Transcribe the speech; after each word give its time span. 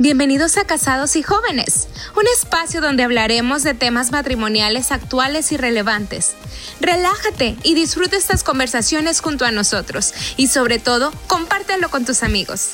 Bienvenidos 0.00 0.56
a 0.56 0.64
Casados 0.64 1.14
y 1.16 1.22
Jóvenes, 1.22 1.86
un 2.16 2.26
espacio 2.32 2.80
donde 2.80 3.02
hablaremos 3.02 3.62
de 3.62 3.74
temas 3.74 4.12
matrimoniales 4.12 4.92
actuales 4.92 5.52
y 5.52 5.58
relevantes. 5.58 6.36
Relájate 6.80 7.54
y 7.64 7.74
disfruta 7.74 8.16
estas 8.16 8.42
conversaciones 8.42 9.20
junto 9.20 9.44
a 9.44 9.50
nosotros 9.50 10.14
y 10.38 10.46
sobre 10.46 10.78
todo, 10.78 11.12
compártelo 11.26 11.90
con 11.90 12.06
tus 12.06 12.22
amigos. 12.22 12.70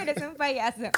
Eres 0.00 0.22
un 0.22 0.34
payaso. 0.36 0.90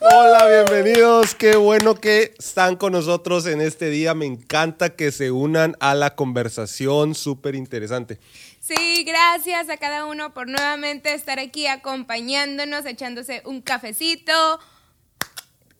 Hola, 0.00 0.46
bienvenidos. 0.48 1.34
Qué 1.34 1.56
bueno 1.56 1.94
que 1.94 2.34
están 2.38 2.76
con 2.76 2.92
nosotros 2.92 3.46
en 3.46 3.60
este 3.60 3.88
día. 3.90 4.14
Me 4.14 4.26
encanta 4.26 4.90
que 4.90 5.12
se 5.12 5.30
unan 5.30 5.76
a 5.80 5.94
la 5.94 6.14
conversación 6.16 7.14
súper 7.14 7.54
interesante. 7.54 8.18
Sí, 8.60 9.04
gracias 9.04 9.70
a 9.70 9.76
cada 9.76 10.06
uno 10.06 10.34
por 10.34 10.48
nuevamente 10.48 11.14
estar 11.14 11.38
aquí 11.38 11.66
acompañándonos, 11.68 12.84
echándose 12.84 13.42
un 13.44 13.62
cafecito. 13.62 14.60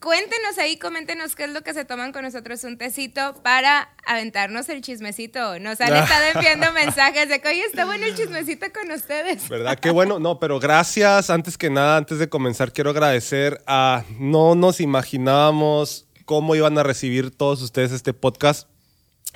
Cuéntenos 0.01 0.59
ahí, 0.59 0.79
coméntenos 0.79 1.35
qué 1.35 1.45
es 1.45 1.51
lo 1.51 1.63
que 1.63 1.73
se 1.73 1.85
toman 1.85 2.13
con 2.13 2.23
nosotros 2.23 2.63
un 2.65 2.77
tecito 2.77 3.35
para 3.43 3.95
aventarnos 4.07 4.69
el 4.69 4.83
chismecito. 4.83 5.59
Nos 5.59 5.81
han 5.81 5.97
estado 5.97 6.25
enviando 6.35 6.71
mensajes 6.73 7.29
de 7.29 7.41
que, 7.41 7.49
oye, 7.49 7.65
está 7.65 7.87
bueno 7.87 8.05
el 8.07 8.15
chismecito 8.15 8.67
con 8.73 8.91
ustedes. 8.91 9.49
¿Verdad? 9.49 9.79
Qué 9.79 9.91
bueno. 9.91 10.19
No, 10.19 10.39
pero 10.39 10.61
gracias. 10.61 11.31
Antes 11.31 11.57
que 11.57 11.71
nada, 11.71 11.97
antes 11.97 12.19
de 12.19 12.29
comenzar, 12.29 12.73
quiero 12.73 12.91
agradecer 12.91 13.63
a... 13.67 14.05
No 14.19 14.55
nos 14.55 14.81
imaginábamos 14.81 16.07
cómo 16.27 16.55
iban 16.55 16.77
a 16.79 16.83
recibir 16.83 17.31
todos 17.31 17.63
ustedes 17.63 17.93
este 17.93 18.13
podcast 18.13 18.69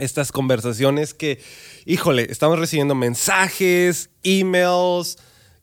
estas 0.00 0.32
conversaciones 0.32 1.14
que, 1.14 1.42
híjole, 1.84 2.26
estamos 2.30 2.58
recibiendo 2.58 2.94
mensajes, 2.94 4.10
emails, 4.22 5.18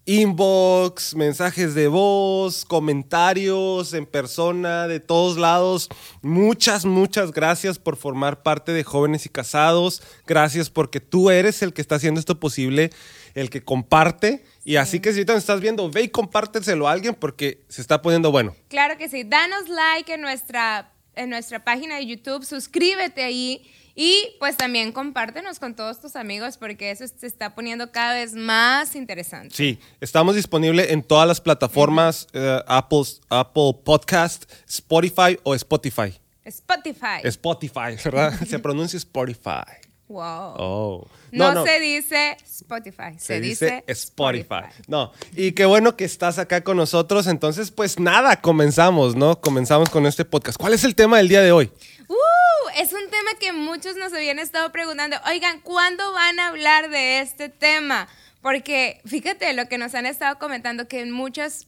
inbox, 0.08 1.16
mensajes 1.16 1.76
de 1.76 1.90
voz, 1.90 2.64
comentarios 2.64 3.94
en 3.94 4.06
persona, 4.06 4.88
de 4.88 5.02
todos 5.02 5.38
lados. 5.38 5.90
Muchas, 6.22 6.86
muchas 6.86 7.34
gracias 7.34 7.78
por 7.78 7.98
formar 7.98 8.42
parte 8.42 8.72
de 8.72 8.86
Jóvenes 8.86 9.26
y 9.26 9.30
Casados. 9.30 10.02
Gracias 10.26 10.70
porque 10.70 11.02
tú 11.02 11.30
eres 11.30 11.62
el 11.62 11.74
que 11.74 11.82
está 11.82 11.96
haciendo 11.96 12.22
esto 12.22 12.40
posible, 12.40 12.90
el 13.36 13.50
que 13.50 13.62
comparte. 13.62 14.46
Y 14.64 14.78
así 14.78 15.02
que 15.02 15.12
si 15.12 15.26
te 15.26 15.36
estás 15.36 15.60
viendo, 15.60 15.92
ve 15.92 16.04
y 16.04 16.08
compárteselo 16.08 16.88
a 16.88 16.94
alguien 16.94 17.14
porque 17.14 17.66
se 17.68 17.82
está 17.82 18.02
poniendo 18.02 18.32
bueno. 18.32 18.56
Claro 18.70 18.98
que 18.98 19.10
sí. 19.10 19.26
Danos 19.26 19.68
like 19.68 20.14
en 20.14 20.22
nuestra, 20.22 20.90
en 21.16 21.30
nuestra 21.30 21.66
página 21.66 21.98
de 21.98 22.06
YouTube, 22.06 22.46
suscríbete 22.46 23.26
ahí. 23.26 23.62
Y 24.00 24.36
pues 24.38 24.56
también 24.56 24.92
compártenos 24.92 25.58
con 25.58 25.76
todos 25.76 26.00
tus 26.00 26.16
amigos 26.16 26.58
porque 26.58 26.92
eso 26.92 27.04
se 27.08 27.26
está 27.26 27.56
poniendo 27.56 27.92
cada 27.92 28.14
vez 28.14 28.36
más 28.36 28.96
interesante. 28.96 29.56
Sí, 29.56 29.80
estamos 30.00 30.36
disponibles 30.36 30.92
en 30.92 31.02
todas 31.02 31.28
las 31.28 31.42
plataformas, 31.42 32.28
eh, 32.32 32.62
Apple, 32.68 33.02
Apple 33.28 33.76
Podcast, 33.84 34.44
Spotify 34.68 35.40
o 35.42 35.56
Spotify. 35.56 36.14
Spotify. 36.46 37.22
Spotify, 37.24 37.98
¿verdad? 38.06 38.34
se 38.48 38.60
pronuncia 38.60 38.98
Spotify. 38.98 39.88
Wow. 40.08 40.54
Oh. 40.58 41.08
No, 41.32 41.66
se 41.66 41.80
dice 41.80 42.38
Spotify, 42.46 43.18
se, 43.18 43.42
dice, 43.42 43.84
Spotify. 43.88 44.68
No, 44.88 45.12
y 45.36 45.52
qué 45.52 45.66
bueno 45.66 45.98
que 45.98 46.06
estás 46.06 46.38
acá 46.38 46.64
con 46.64 46.78
nosotros. 46.78 47.26
Entonces, 47.26 47.72
pues 47.72 48.00
nada, 48.00 48.40
comenzamos, 48.40 49.16
¿no? 49.16 49.42
Comenzamos 49.42 49.90
con 49.90 50.06
este 50.06 50.24
podcast. 50.24 50.58
¿Cuál 50.58 50.74
es 50.74 50.84
el 50.84 50.96
tema 50.96 51.18
del 51.18 51.28
día 51.28 51.42
de 51.42 51.52
hoy? 51.52 51.72
Es 52.78 52.94
un 52.94 53.10
tema 53.10 53.32
que 53.40 53.54
muchos 53.54 53.96
nos 53.96 54.14
habían 54.14 54.38
estado 54.38 54.72
preguntando. 54.72 55.18
Oigan, 55.28 55.62
¿cuándo 55.62 56.14
van 56.14 56.40
a 56.40 56.50
hablar 56.50 56.92
de 56.92 57.22
este 57.22 57.50
tema? 57.50 58.08
Porque 58.40 59.02
fíjate 59.04 59.52
lo 59.54 59.68
que 59.68 59.80
nos 59.80 59.96
han 59.96 60.06
estado 60.06 60.38
comentando 60.38 60.88
que 60.88 61.02
en 61.02 61.10
muchas 61.10 61.66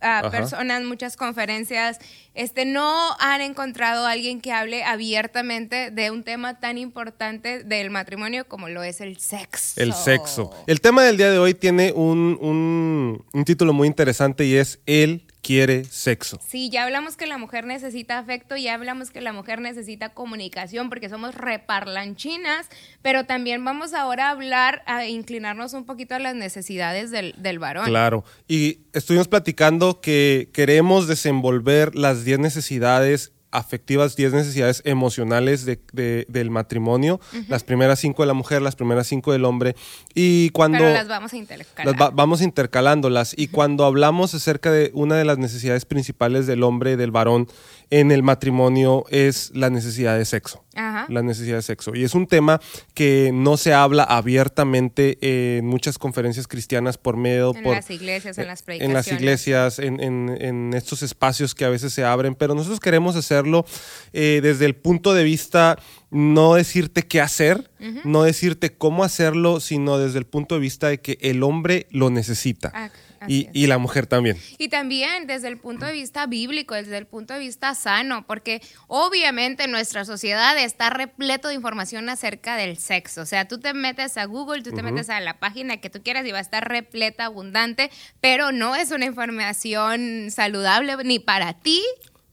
ah, 0.00 0.28
personas, 0.30 0.84
muchas 0.84 1.16
conferencias, 1.16 1.98
este, 2.34 2.66
no 2.66 3.16
han 3.18 3.40
encontrado 3.40 4.06
a 4.06 4.12
alguien 4.12 4.40
que 4.40 4.52
hable 4.52 4.84
abiertamente 4.84 5.90
de 5.90 6.12
un 6.12 6.22
tema 6.22 6.60
tan 6.60 6.78
importante 6.78 7.64
del 7.64 7.90
matrimonio 7.90 8.46
como 8.46 8.68
lo 8.68 8.84
es 8.84 9.00
el 9.00 9.18
sexo. 9.18 9.80
El 9.80 9.92
sexo. 9.92 10.54
El 10.68 10.80
tema 10.80 11.02
del 11.02 11.16
día 11.16 11.32
de 11.32 11.38
hoy 11.38 11.54
tiene 11.54 11.90
un, 11.90 12.38
un, 12.40 13.24
un 13.32 13.44
título 13.44 13.72
muy 13.72 13.88
interesante 13.88 14.44
y 14.44 14.54
es 14.54 14.78
el 14.86 15.26
quiere 15.48 15.84
sexo. 15.84 16.38
Sí, 16.46 16.68
ya 16.68 16.84
hablamos 16.84 17.16
que 17.16 17.26
la 17.26 17.38
mujer 17.38 17.64
necesita 17.64 18.18
afecto, 18.18 18.54
ya 18.58 18.74
hablamos 18.74 19.08
que 19.10 19.22
la 19.22 19.32
mujer 19.32 19.62
necesita 19.62 20.10
comunicación 20.10 20.90
porque 20.90 21.08
somos 21.08 21.34
reparlanchinas, 21.34 22.66
pero 23.00 23.24
también 23.24 23.64
vamos 23.64 23.94
ahora 23.94 24.28
a 24.28 24.32
hablar, 24.32 24.82
a 24.84 25.06
inclinarnos 25.06 25.72
un 25.72 25.86
poquito 25.86 26.14
a 26.14 26.18
las 26.18 26.34
necesidades 26.34 27.10
del, 27.10 27.34
del 27.38 27.58
varón. 27.58 27.86
Claro, 27.86 28.24
y 28.46 28.80
estuvimos 28.92 29.26
platicando 29.26 30.02
que 30.02 30.50
queremos 30.52 31.08
desenvolver 31.08 31.94
las 31.94 32.26
10 32.26 32.40
necesidades 32.40 33.32
afectivas, 33.50 34.16
10 34.16 34.32
necesidades 34.32 34.82
emocionales 34.84 35.64
de, 35.64 36.26
del 36.28 36.50
matrimonio, 36.50 37.20
las 37.48 37.64
primeras 37.64 37.98
cinco 37.98 38.22
de 38.22 38.26
la 38.26 38.34
mujer, 38.34 38.62
las 38.62 38.76
primeras 38.76 39.06
cinco 39.06 39.32
del 39.32 39.44
hombre, 39.44 39.74
y 40.14 40.50
cuando... 40.50 40.78
Pero 40.78 40.90
las 40.92 41.08
vamos 41.08 41.32
a 41.32 41.36
intercalar. 41.36 42.12
vamos 42.14 42.42
intercalándolas, 42.42 43.34
y 43.36 43.48
cuando 43.48 43.84
hablamos 43.84 44.34
acerca 44.34 44.70
de 44.70 44.90
una 44.94 45.16
de 45.16 45.24
las 45.24 45.38
necesidades 45.38 45.84
principales 45.84 46.46
del 46.46 46.62
hombre, 46.62 46.96
del 46.96 47.10
varón, 47.10 47.48
en 47.90 48.12
el 48.12 48.22
matrimonio 48.22 49.04
es 49.10 49.50
la 49.54 49.70
necesidad 49.70 50.16
de 50.18 50.24
sexo. 50.24 50.64
La 51.08 51.22
necesidad 51.22 51.56
de 51.56 51.62
sexo. 51.62 51.94
Y 51.94 52.04
es 52.04 52.14
un 52.14 52.26
tema 52.26 52.60
que 52.94 53.30
no 53.34 53.56
se 53.56 53.74
habla 53.74 54.04
abiertamente 54.04 55.18
en 55.20 55.66
muchas 55.66 55.98
conferencias 55.98 56.46
cristianas 56.46 56.98
por 56.98 57.16
medio... 57.16 57.54
En 57.54 57.62
por, 57.62 57.74
las 57.74 57.90
iglesias, 57.90 58.38
en 58.38 58.46
las 58.46 58.62
predicaciones. 58.62 58.88
En 58.88 58.94
las 58.94 59.20
iglesias, 59.20 59.78
en, 59.78 60.00
en, 60.00 60.74
estos 60.74 61.02
espacios 61.02 61.54
que 61.54 61.64
a 61.64 61.68
veces 61.68 61.92
se 61.92 62.04
abren, 62.04 62.34
pero 62.34 62.54
nosotros 62.54 62.80
queremos 62.80 63.16
hacerlo 63.16 63.64
eh, 64.12 64.40
desde 64.42 64.66
el 64.66 64.76
punto 64.76 65.14
de 65.14 65.24
vista 65.24 65.78
no 66.10 66.54
decirte 66.54 67.06
qué 67.06 67.20
hacer, 67.20 67.70
no 68.04 68.22
decirte 68.22 68.74
cómo 68.74 69.04
hacerlo, 69.04 69.60
sino 69.60 69.98
desde 69.98 70.18
el 70.18 70.26
punto 70.26 70.54
de 70.54 70.60
vista 70.60 70.88
de 70.88 71.00
que 71.00 71.18
el 71.20 71.42
hombre 71.42 71.86
lo 71.90 72.10
necesita. 72.10 72.72
Ah, 72.74 72.90
y, 73.26 73.66
la 73.66 73.78
mujer 73.78 74.06
también. 74.06 74.38
Y 74.58 74.68
también 74.68 75.26
desde 75.26 75.48
el 75.48 75.58
punto 75.58 75.86
de 75.86 75.92
vista 75.92 76.26
bíblico, 76.26 76.74
desde 76.74 76.96
el 76.96 77.06
punto 77.06 77.34
de 77.34 77.40
vista 77.40 77.74
sano, 77.74 78.26
porque 78.26 78.62
obviamente 78.86 79.66
nuestra 79.68 80.04
sociedad 80.04 80.56
está 80.58 80.90
repleto 80.90 81.48
de 81.48 81.54
información 81.54 82.08
acerca 82.08 82.56
del 82.56 82.76
sexo. 82.76 83.22
O 83.22 83.26
sea, 83.26 83.48
tú 83.48 83.58
te 83.58 83.74
metes 83.74 84.16
a 84.16 84.24
Google, 84.24 84.62
tú 84.62 84.72
te 84.72 84.82
metes 84.82 85.10
a 85.10 85.20
la 85.20 85.38
página 85.38 85.78
que 85.78 85.90
tú 85.90 86.02
quieras 86.02 86.26
y 86.26 86.32
va 86.32 86.38
a 86.38 86.42
estar 86.42 86.68
repleta, 86.68 87.26
abundante, 87.26 87.90
pero 88.20 88.52
no 88.52 88.76
es 88.76 88.90
una 88.90 89.06
información 89.06 90.30
saludable 90.30 90.96
ni 91.04 91.18
para 91.18 91.54
ti 91.54 91.82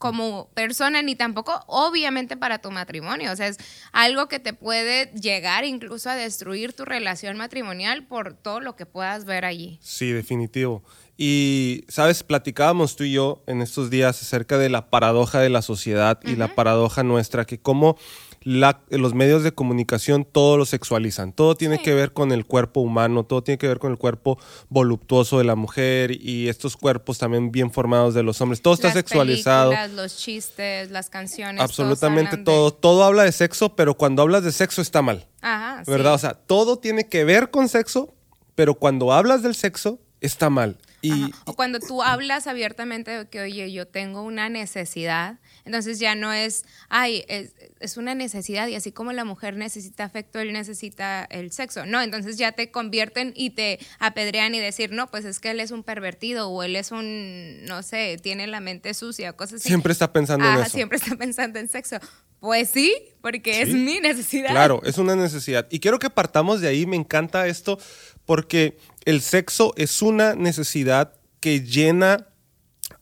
como 0.05 0.49
persona 0.53 1.01
ni 1.01 1.15
tampoco 1.15 1.63
obviamente 1.67 2.37
para 2.37 2.59
tu 2.59 2.71
matrimonio. 2.71 3.31
O 3.31 3.35
sea, 3.35 3.47
es 3.47 3.57
algo 3.91 4.27
que 4.27 4.39
te 4.39 4.53
puede 4.53 5.07
llegar 5.19 5.65
incluso 5.65 6.09
a 6.09 6.15
destruir 6.15 6.73
tu 6.73 6.85
relación 6.85 7.37
matrimonial 7.37 8.05
por 8.05 8.33
todo 8.33 8.59
lo 8.59 8.75
que 8.75 8.85
puedas 8.85 9.25
ver 9.25 9.45
allí. 9.45 9.79
Sí, 9.81 10.11
definitivo. 10.11 10.83
Y, 11.17 11.85
sabes, 11.87 12.23
platicábamos 12.23 12.95
tú 12.95 13.05
y 13.05 13.13
yo 13.13 13.41
en 13.47 13.61
estos 13.61 13.89
días 13.89 14.21
acerca 14.21 14.57
de 14.57 14.69
la 14.69 14.89
paradoja 14.89 15.39
de 15.39 15.49
la 15.49 15.61
sociedad 15.61 16.19
y 16.23 16.35
la 16.35 16.53
paradoja 16.53 17.03
nuestra, 17.03 17.45
que 17.45 17.57
como 17.57 17.97
los 18.45 19.15
medios 19.15 19.41
de 19.41 19.51
comunicación 19.51 20.23
todo 20.23 20.55
lo 20.57 20.65
sexualizan. 20.65 21.33
Todo 21.33 21.55
tiene 21.55 21.81
que 21.81 21.95
ver 21.95 22.13
con 22.13 22.31
el 22.31 22.45
cuerpo 22.45 22.79
humano, 22.81 23.23
todo 23.23 23.41
tiene 23.41 23.57
que 23.57 23.67
ver 23.67 23.79
con 23.79 23.91
el 23.91 23.97
cuerpo 23.97 24.37
voluptuoso 24.69 25.39
de 25.39 25.45
la 25.45 25.55
mujer 25.55 26.11
y 26.11 26.47
estos 26.47 26.77
cuerpos 26.77 27.17
también 27.17 27.51
bien 27.51 27.71
formados 27.71 28.13
de 28.13 28.21
los 28.21 28.39
hombres. 28.41 28.61
Todo 28.61 28.75
está 28.75 28.93
sexualizado. 28.93 29.73
Los 29.95 30.17
chistes, 30.17 30.91
las 30.91 31.09
canciones. 31.09 31.59
Absolutamente 31.59 32.37
todo. 32.37 32.71
Todo 32.71 33.03
habla 33.03 33.23
de 33.23 33.31
sexo, 33.31 33.75
pero 33.75 33.95
cuando 33.95 34.21
hablas 34.21 34.43
de 34.43 34.51
sexo 34.51 34.83
está 34.83 35.01
mal. 35.01 35.27
Ajá. 35.41 35.83
¿Verdad? 35.87 36.13
O 36.13 36.19
sea, 36.19 36.35
todo 36.35 36.77
tiene 36.77 37.07
que 37.09 37.23
ver 37.23 37.49
con 37.49 37.67
sexo, 37.67 38.13
pero 38.53 38.75
cuando 38.75 39.11
hablas 39.11 39.41
del 39.41 39.55
sexo 39.55 39.99
está 40.21 40.51
mal. 40.51 40.77
Y, 41.01 41.31
o 41.45 41.53
cuando 41.53 41.79
tú 41.79 42.01
hablas 42.01 42.47
abiertamente 42.47 43.11
de 43.11 43.27
que, 43.27 43.41
oye, 43.41 43.71
yo 43.71 43.87
tengo 43.87 44.21
una 44.23 44.49
necesidad, 44.49 45.39
entonces 45.63 45.99
ya 45.99 46.15
no 46.15 46.33
es, 46.33 46.65
ay, 46.89 47.25
es, 47.27 47.97
una 47.97 48.15
necesidad 48.15 48.67
y 48.67 48.75
así 48.75 48.91
como 48.91 49.13
la 49.13 49.23
mujer 49.23 49.55
necesita 49.55 50.03
afecto, 50.03 50.39
él 50.39 50.51
necesita 50.53 51.23
el 51.25 51.51
sexo. 51.51 51.85
No, 51.85 52.01
entonces 52.01 52.37
ya 52.37 52.51
te 52.51 52.71
convierten 52.71 53.33
y 53.35 53.51
te 53.51 53.79
apedrean 53.99 54.55
y 54.55 54.59
decir, 54.59 54.91
no, 54.91 55.07
pues 55.07 55.25
es 55.25 55.39
que 55.39 55.51
él 55.51 55.59
es 55.59 55.71
un 55.71 55.83
pervertido 55.83 56.49
o 56.49 56.63
él 56.63 56.75
es 56.75 56.91
un, 56.91 57.63
no 57.65 57.83
sé, 57.83 58.17
tiene 58.21 58.47
la 58.47 58.59
mente 58.59 58.93
sucia, 58.93 59.33
cosas 59.33 59.61
así. 59.61 59.69
Siempre 59.69 59.93
está 59.93 60.11
pensando 60.11 60.47
en 60.47 60.59
eso. 60.59 60.69
Siempre 60.71 60.97
está 60.97 61.15
pensando 61.15 61.59
en 61.59 61.69
sexo 61.69 61.97
Pues 62.39 62.69
sí, 62.69 62.93
porque 63.21 63.61
es 63.61 63.69
mi 63.69 63.99
necesidad. 63.99 64.49
Claro, 64.49 64.81
es 64.83 64.97
una 64.97 65.15
necesidad. 65.15 65.67
Y 65.69 65.79
quiero 65.79 65.99
que 65.99 66.09
partamos 66.09 66.61
de 66.61 66.67
ahí, 66.67 66.85
me 66.85 66.95
encanta 66.95 67.47
esto, 67.47 67.79
porque 68.25 68.77
el 69.05 69.21
sexo 69.21 69.73
es 69.77 70.01
una 70.01 70.35
necesidad 70.35 71.13
que 71.39 71.61
llena 71.61 72.27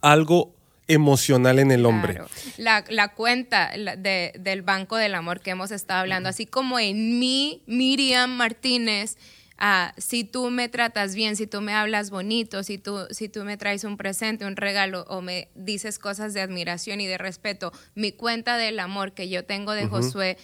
algo 0.01 0.55
emocional 0.88 1.59
en 1.59 1.71
el 1.71 1.85
hombre. 1.85 2.21
La, 2.57 3.13
cuenta 3.15 3.71
del 3.73 4.61
Banco 4.61 4.97
del 4.97 5.15
Amor 5.15 5.39
que 5.39 5.51
hemos 5.51 5.71
estado 5.71 6.01
hablando, 6.01 6.29
así 6.29 6.45
como 6.45 6.77
en 6.77 7.19
mí, 7.19 7.63
Miriam 7.67 8.29
Martínez, 8.31 9.17
ah, 9.57 9.94
si 9.97 10.25
tú 10.25 10.50
me 10.50 10.67
tratas 10.67 11.15
bien, 11.15 11.38
si 11.38 11.47
tú 11.47 11.61
me 11.61 11.73
hablas 11.73 12.09
bonito, 12.09 12.63
si 12.63 12.77
tú, 12.77 13.07
si 13.11 13.29
tú 13.29 13.45
me 13.45 13.56
traes 13.56 13.85
un 13.85 13.95
presente, 13.95 14.45
un 14.45 14.57
regalo 14.57 15.06
o 15.07 15.21
me 15.21 15.47
dices 15.56 15.99
cosas 15.99 16.33
de 16.33 16.41
admiración 16.41 16.99
y 16.99 17.07
de 17.07 17.17
respeto, 17.17 17.71
mi 17.95 18.11
cuenta 18.11 18.57
del 18.57 18.79
amor 18.79 19.13
que 19.13 19.29
yo 19.29 19.45
tengo 19.45 19.71
de 19.71 19.88
Josué 19.88 20.38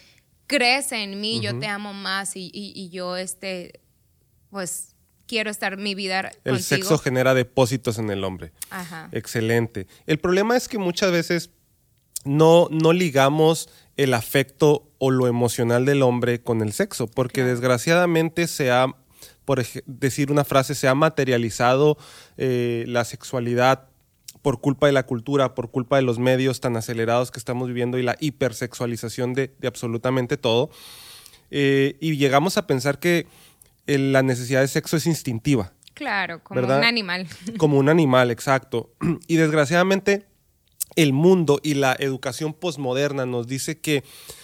crece 0.48 1.04
en 1.04 1.20
mí, 1.20 1.42
yo 1.42 1.60
te 1.60 1.68
amo 1.68 1.94
más 1.94 2.38
y, 2.38 2.50
y 2.54 2.90
yo, 2.90 3.18
este, 3.18 3.82
pues 4.50 4.96
quiero 5.30 5.52
estar 5.52 5.78
mi 5.78 5.94
vida 5.94 6.32
El 6.44 6.62
sexo 6.62 6.98
genera 6.98 7.36
depósitos 7.36 8.00
en 8.00 8.10
el 8.10 8.24
hombre. 8.24 8.52
Ajá. 8.72 9.10
Excelente. 9.12 9.86
El 10.08 10.18
problema 10.18 10.58
es 10.58 10.68
que 10.68 10.80
muchas 10.80 11.12
veces 11.12 11.52
no, 12.26 12.68
no 12.72 12.92
ligamos 12.92 13.70
el 13.96 14.16
afecto 14.16 14.90
o 14.98 15.12
lo 15.12 15.28
emocional 15.28 15.86
del 15.86 16.02
hombre 16.02 16.42
con 16.42 16.62
el 16.62 16.74
sexo, 16.74 17.06
porque 17.08 17.44
desgraciadamente 17.44 18.48
se 18.48 18.72
ha, 18.72 18.88
por 19.46 19.64
decir 19.86 20.32
una 20.32 20.44
frase, 20.44 20.74
se 20.74 20.88
ha 20.88 20.96
materializado 20.96 21.98
eh, 22.38 22.86
la 22.88 23.06
sexualidad 23.06 23.88
por 24.42 24.62
culpa 24.62 24.88
de 24.88 24.94
la 24.94 25.06
cultura, 25.06 25.54
por 25.54 25.70
culpa 25.70 25.98
de 25.98 26.02
los 26.02 26.18
medios 26.18 26.60
tan 26.60 26.76
acelerados 26.76 27.30
que 27.30 27.40
estamos 27.40 27.68
viviendo 27.68 28.00
y 28.00 28.04
la 28.04 28.16
hipersexualización 28.20 29.34
de, 29.34 29.54
de 29.60 29.68
absolutamente 29.68 30.38
todo. 30.38 30.72
Eh, 31.52 31.98
y 32.00 32.18
llegamos 32.18 32.58
a 32.58 32.68
pensar 32.68 33.00
que 33.00 33.28
la 33.98 34.22
necesidad 34.24 34.62
de 34.62 34.68
sexo 34.68 34.98
es 34.98 35.08
instintiva. 35.08 35.74
Claro, 35.94 36.42
como 36.44 36.62
un 36.62 36.72
animal. 36.72 37.28
Como 37.58 37.78
un 37.78 37.90
animal, 37.90 38.32
exacto. 38.32 38.94
Y 39.28 39.36
desgraciadamente 39.36 40.26
el 40.96 41.14
mundo 41.14 41.60
y 41.62 41.74
la 41.74 41.96
educación 42.00 42.54
posmoderna 42.54 43.26
nos 43.26 43.48
dice 43.48 43.80
que 43.80 44.04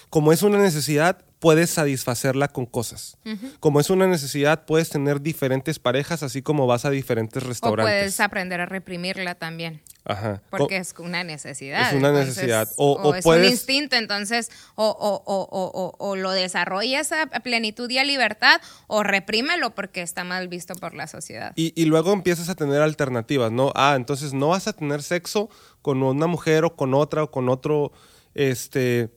como 0.09 0.31
es 0.31 0.43
una 0.43 0.57
necesidad, 0.57 1.25
puedes 1.45 1.69
satisfacerla 1.69 2.47
con 2.47 2.65
cosas. 2.65 3.19
Como 3.59 3.79
es 3.79 3.91
una 3.91 4.07
necesidad, 4.07 4.65
puedes 4.65 4.89
tener 4.89 5.21
diferentes 5.21 5.77
parejas, 5.77 6.23
así 6.23 6.41
como 6.41 6.65
vas 6.65 6.85
a 6.85 6.89
diferentes 6.89 7.43
restaurantes. 7.43 7.93
O 7.93 7.99
puedes 7.99 8.19
aprender 8.19 8.61
a 8.61 8.65
reprimirla 8.65 9.35
también. 9.35 9.79
Ajá. 10.05 10.41
Porque 10.49 10.77
es 10.77 10.95
una 10.97 11.23
necesidad. 11.23 11.89
Es 11.89 11.93
una 11.93 12.11
necesidad. 12.11 12.67
O, 12.77 13.13
es 13.13 13.23
un 13.27 13.45
instinto, 13.45 13.95
entonces, 13.95 14.49
o, 14.73 16.15
lo 16.17 16.31
desarrollas 16.31 17.11
a 17.11 17.27
plenitud 17.41 17.91
y 17.91 17.99
a 17.99 18.03
libertad, 18.03 18.59
o 18.87 19.03
reprímelo 19.03 19.75
porque 19.75 20.01
está 20.01 20.23
mal 20.23 20.47
visto 20.47 20.73
por 20.73 20.95
la 20.95 21.05
sociedad. 21.05 21.53
Y, 21.55 21.79
y 21.79 21.85
luego 21.85 22.11
empiezas 22.11 22.49
a 22.49 22.55
tener 22.55 22.81
alternativas, 22.81 23.51
¿no? 23.51 23.71
Ah, 23.75 23.93
entonces 23.95 24.33
no 24.33 24.47
vas 24.47 24.67
a 24.67 24.73
tener 24.73 25.03
sexo 25.03 25.51
con 25.83 26.01
una 26.01 26.25
mujer 26.25 26.65
o 26.65 26.75
con 26.75 26.95
otra 26.95 27.21
o 27.21 27.29
con 27.29 27.49
otro, 27.49 27.91
este 28.33 29.11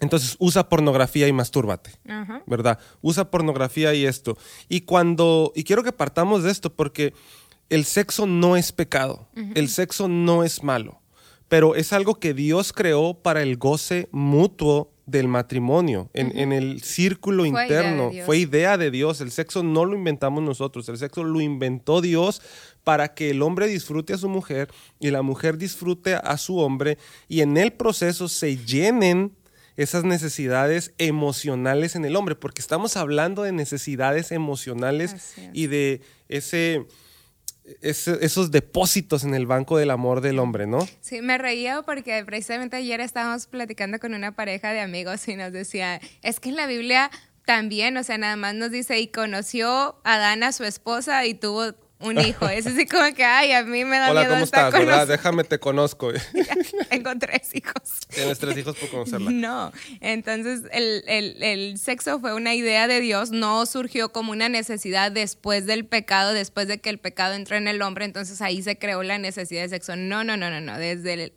entonces 0.00 0.36
usa 0.38 0.68
pornografía 0.68 1.26
y 1.28 1.32
mastúrbate, 1.32 1.90
¿verdad? 2.46 2.78
Usa 3.00 3.30
pornografía 3.30 3.94
y 3.94 4.06
esto. 4.06 4.36
Y 4.68 4.82
cuando, 4.82 5.52
y 5.54 5.64
quiero 5.64 5.82
que 5.82 5.92
partamos 5.92 6.42
de 6.42 6.50
esto 6.50 6.72
porque 6.72 7.14
el 7.68 7.84
sexo 7.84 8.26
no 8.26 8.56
es 8.56 8.72
pecado, 8.72 9.28
el 9.54 9.68
sexo 9.68 10.08
no 10.08 10.44
es 10.44 10.62
malo, 10.62 11.00
pero 11.48 11.74
es 11.74 11.92
algo 11.92 12.20
que 12.20 12.34
Dios 12.34 12.72
creó 12.72 13.14
para 13.14 13.42
el 13.42 13.56
goce 13.56 14.08
mutuo 14.12 14.92
del 15.08 15.26
matrimonio, 15.26 16.10
en, 16.12 16.52
el 16.52 16.82
círculo 16.82 17.46
interno. 17.46 18.10
Fue 18.26 18.36
idea 18.36 18.76
de 18.76 18.90
Dios. 18.90 19.22
El 19.22 19.30
sexo 19.30 19.62
no 19.62 19.86
lo 19.86 19.96
inventamos 19.96 20.42
nosotros, 20.42 20.86
el 20.90 20.98
sexo 20.98 21.24
lo 21.24 21.40
inventó 21.40 22.02
Dios 22.02 22.42
para 22.84 23.14
que 23.14 23.30
el 23.30 23.40
hombre 23.40 23.68
disfrute 23.68 24.12
a 24.12 24.18
su 24.18 24.28
mujer 24.28 24.68
y 25.00 25.10
la 25.10 25.22
mujer 25.22 25.56
disfrute 25.56 26.14
a 26.14 26.36
su 26.36 26.58
hombre 26.58 26.98
y 27.26 27.40
en 27.40 27.56
el 27.56 27.72
proceso 27.72 28.28
se 28.28 28.58
llenen 28.58 29.32
esas 29.78 30.02
necesidades 30.02 30.92
emocionales 30.98 31.94
en 31.94 32.04
el 32.04 32.16
hombre, 32.16 32.34
porque 32.34 32.60
estamos 32.60 32.96
hablando 32.96 33.44
de 33.44 33.52
necesidades 33.52 34.32
emocionales 34.32 35.36
y 35.52 35.68
de 35.68 36.02
ese, 36.28 36.84
esos 37.80 38.50
depósitos 38.50 39.22
en 39.22 39.34
el 39.34 39.46
banco 39.46 39.78
del 39.78 39.92
amor 39.92 40.20
del 40.20 40.40
hombre, 40.40 40.66
¿no? 40.66 40.86
Sí, 41.00 41.22
me 41.22 41.38
reía 41.38 41.82
porque 41.82 42.24
precisamente 42.24 42.76
ayer 42.76 43.00
estábamos 43.00 43.46
platicando 43.46 44.00
con 44.00 44.14
una 44.14 44.34
pareja 44.34 44.72
de 44.72 44.80
amigos 44.80 45.28
y 45.28 45.36
nos 45.36 45.52
decía, 45.52 46.00
es 46.22 46.40
que 46.40 46.48
en 46.48 46.56
la 46.56 46.66
Biblia 46.66 47.12
también, 47.46 47.96
o 47.96 48.02
sea, 48.02 48.18
nada 48.18 48.34
más 48.34 48.56
nos 48.56 48.72
dice, 48.72 48.98
y 48.98 49.06
conoció 49.06 50.00
a 50.02 50.18
Dana, 50.18 50.50
su 50.50 50.64
esposa, 50.64 51.24
y 51.24 51.34
tuvo 51.34 51.74
un 52.00 52.18
hijo. 52.18 52.48
Es 52.48 52.66
así 52.66 52.86
como 52.86 53.12
que, 53.14 53.24
ay, 53.24 53.52
a 53.52 53.64
mí 53.64 53.84
me 53.84 53.98
da 53.98 54.10
Hola, 54.10 54.28
¿cómo 54.28 54.44
estás? 54.44 54.72
¿verdad? 54.72 55.06
Déjame 55.06 55.44
te 55.44 55.58
conozco. 55.58 56.12
tengo 56.90 57.10
tres 57.18 57.54
hijos. 57.54 58.00
Tienes 58.08 58.38
tres 58.38 58.56
hijos 58.56 58.76
por 58.76 58.88
conocerla. 58.90 59.30
No, 59.30 59.72
entonces 60.00 60.62
el, 60.72 61.04
el, 61.06 61.42
el, 61.42 61.78
sexo 61.78 62.20
fue 62.20 62.34
una 62.34 62.54
idea 62.54 62.86
de 62.86 63.00
Dios, 63.00 63.30
no 63.30 63.66
surgió 63.66 64.12
como 64.12 64.32
una 64.32 64.48
necesidad 64.48 65.10
después 65.12 65.66
del 65.66 65.84
pecado, 65.86 66.32
después 66.32 66.68
de 66.68 66.78
que 66.78 66.90
el 66.90 66.98
pecado 66.98 67.34
entró 67.34 67.56
en 67.56 67.68
el 67.68 67.82
hombre, 67.82 68.04
entonces 68.04 68.40
ahí 68.42 68.62
se 68.62 68.78
creó 68.78 69.02
la 69.02 69.18
necesidad 69.18 69.62
de 69.62 69.68
sexo. 69.68 69.96
No, 69.96 70.24
no, 70.24 70.36
no, 70.36 70.50
no, 70.50 70.60
no. 70.60 70.78
Desde 70.78 71.14
el 71.14 71.32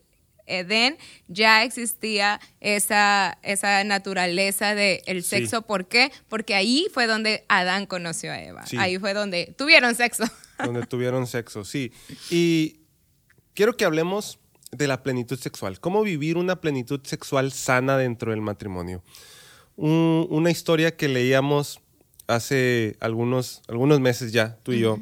Edén 0.52 0.98
ya 1.28 1.64
existía 1.64 2.40
esa, 2.60 3.38
esa 3.42 3.84
naturaleza 3.84 4.76
del 4.76 5.02
el 5.06 5.24
sexo. 5.24 5.64
¿Por 5.64 5.88
qué? 5.88 6.12
Porque 6.30 6.56
ahí 6.56 6.88
fue 6.94 7.08
donde 7.08 7.46
Adán 7.48 7.86
conoció 7.86 8.32
a 8.32 8.42
Eva. 8.42 8.64
Ahí 8.78 8.98
fue 8.98 9.14
donde 9.14 9.54
tuvieron 9.58 9.96
sexo. 9.96 10.24
Donde 10.66 10.86
tuvieron 10.86 11.28
sexo, 11.28 11.64
sí. 11.64 11.92
Y 12.30 12.82
quiero 13.54 13.76
que 13.76 13.86
hablemos 13.86 14.40
de 14.72 14.88
la 14.88 15.04
plenitud 15.04 15.38
sexual. 15.38 15.80
¿Cómo 15.80 16.04
vivir 16.04 16.38
una 16.38 16.62
plenitud 16.62 17.02
sexual 17.04 17.52
sana 17.52 17.98
dentro 17.98 18.32
del 18.32 18.42
matrimonio? 18.42 19.04
una 19.78 20.52
historia 20.52 20.96
que 20.96 21.08
leíamos 21.08 21.80
hace 22.28 22.98
algunos, 23.00 23.64
algunos 23.68 24.00
meses 24.00 24.32
ya, 24.32 24.58
tú 24.62 24.74
y 24.74 24.80
yo, 24.80 25.00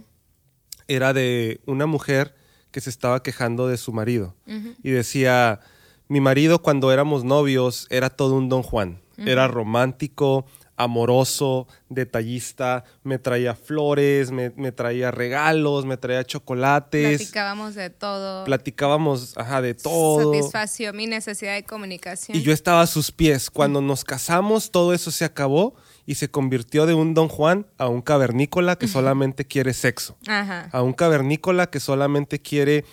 era 0.88 1.12
de 1.12 1.60
una 1.66 1.86
mujer 1.86 2.36
que 2.72 2.80
se 2.80 2.90
estaba 2.90 3.22
quejando 3.22 3.68
de 3.68 3.78
su 3.78 3.92
marido. 3.92 4.36
Y 4.84 4.92
decía, 4.92 5.60
mi 6.08 6.22
marido 6.22 6.62
cuando 6.62 6.92
éramos 6.92 7.24
novios 7.24 7.88
era 7.90 8.10
todo 8.10 8.36
un 8.36 8.50
don 8.50 8.64
Juan. 8.64 9.02
Era 9.18 9.50
romántico, 9.50 10.46
amoroso, 10.80 11.68
detallista, 11.90 12.86
me 13.04 13.20
traía 13.20 13.54
flores, 13.54 14.32
me, 14.32 14.72
traía 14.72 15.12
regalos, 15.12 15.86
me 15.86 15.98
traía 15.98 16.24
chocolates. 16.24 17.18
Platicábamos 17.18 17.76
de 17.76 17.90
todo. 17.90 18.46
Platicábamos, 18.46 19.38
ajá, 19.38 19.62
de 19.62 19.74
todo. 19.74 20.34
Satisfació 20.34 20.94
mi 20.94 21.06
necesidad 21.06 21.54
de 21.54 21.64
comunicación. 21.64 22.38
Y 22.38 22.44
yo 22.44 22.54
estaba 22.54 22.82
a 22.82 22.88
sus 22.88 23.12
pies. 23.12 23.50
Cuando 23.50 23.82
nos 23.82 24.06
casamos, 24.06 24.72
todo 24.72 24.94
eso 24.94 25.12
se 25.12 25.26
acabó 25.26 25.76
y 26.06 26.16
se 26.16 26.32
convirtió 26.32 26.86
de 26.86 26.94
un 26.94 27.14
don 27.14 27.28
Juan 27.28 27.68
a 27.78 27.90
un 27.90 28.02
cavernícola 28.02 28.78
que 28.78 28.88
solamente 28.88 29.46
quiere 29.46 29.74
sexo. 29.74 30.18
A 30.28 30.82
un 30.82 30.94
cavernícola 30.94 31.70
que 31.70 31.82
solamente 31.82 32.42
quiere 32.42 32.86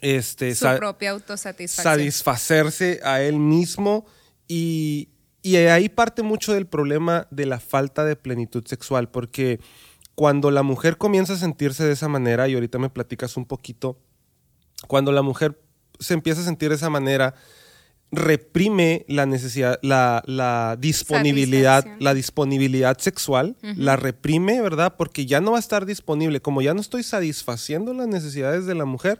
este, 0.00 0.54
su 0.54 0.66
propia 0.78 1.10
autosatisfacción. 1.10 1.94
Satisfacerse 1.94 3.00
a 3.04 3.20
él 3.20 3.36
mismo 3.36 4.06
y, 4.48 5.11
y 5.42 5.56
ahí 5.56 5.88
parte 5.88 6.22
mucho 6.22 6.54
del 6.54 6.66
problema 6.66 7.26
de 7.30 7.46
la 7.46 7.58
falta 7.58 8.04
de 8.04 8.16
plenitud 8.16 8.64
sexual, 8.66 9.08
porque 9.10 9.60
cuando 10.14 10.50
la 10.50 10.62
mujer 10.62 10.98
comienza 10.98 11.32
a 11.32 11.36
sentirse 11.36 11.84
de 11.84 11.92
esa 11.92 12.08
manera, 12.08 12.48
y 12.48 12.54
ahorita 12.54 12.78
me 12.78 12.90
platicas 12.90 13.36
un 13.36 13.44
poquito, 13.44 13.98
cuando 14.86 15.10
la 15.12 15.22
mujer 15.22 15.60
se 15.98 16.14
empieza 16.14 16.40
a 16.40 16.44
sentir 16.44 16.68
de 16.68 16.76
esa 16.76 16.90
manera, 16.90 17.34
reprime 18.12 19.04
la 19.08 19.24
necesidad, 19.24 19.78
la, 19.82 20.76
disponibilidad, 20.78 21.84
la 21.98 22.14
disponibilidad 22.14 22.98
sexual, 22.98 23.56
la 23.62 23.96
reprime, 23.96 24.60
¿verdad? 24.60 24.94
Porque 24.96 25.24
ya 25.26 25.40
no 25.40 25.52
va 25.52 25.56
a 25.56 25.60
estar 25.60 25.86
disponible. 25.86 26.40
Como 26.40 26.60
ya 26.60 26.74
no 26.74 26.80
estoy 26.80 27.02
satisfaciendo 27.02 27.94
las 27.94 28.08
necesidades 28.08 28.66
de 28.66 28.74
la 28.74 28.84
mujer, 28.84 29.18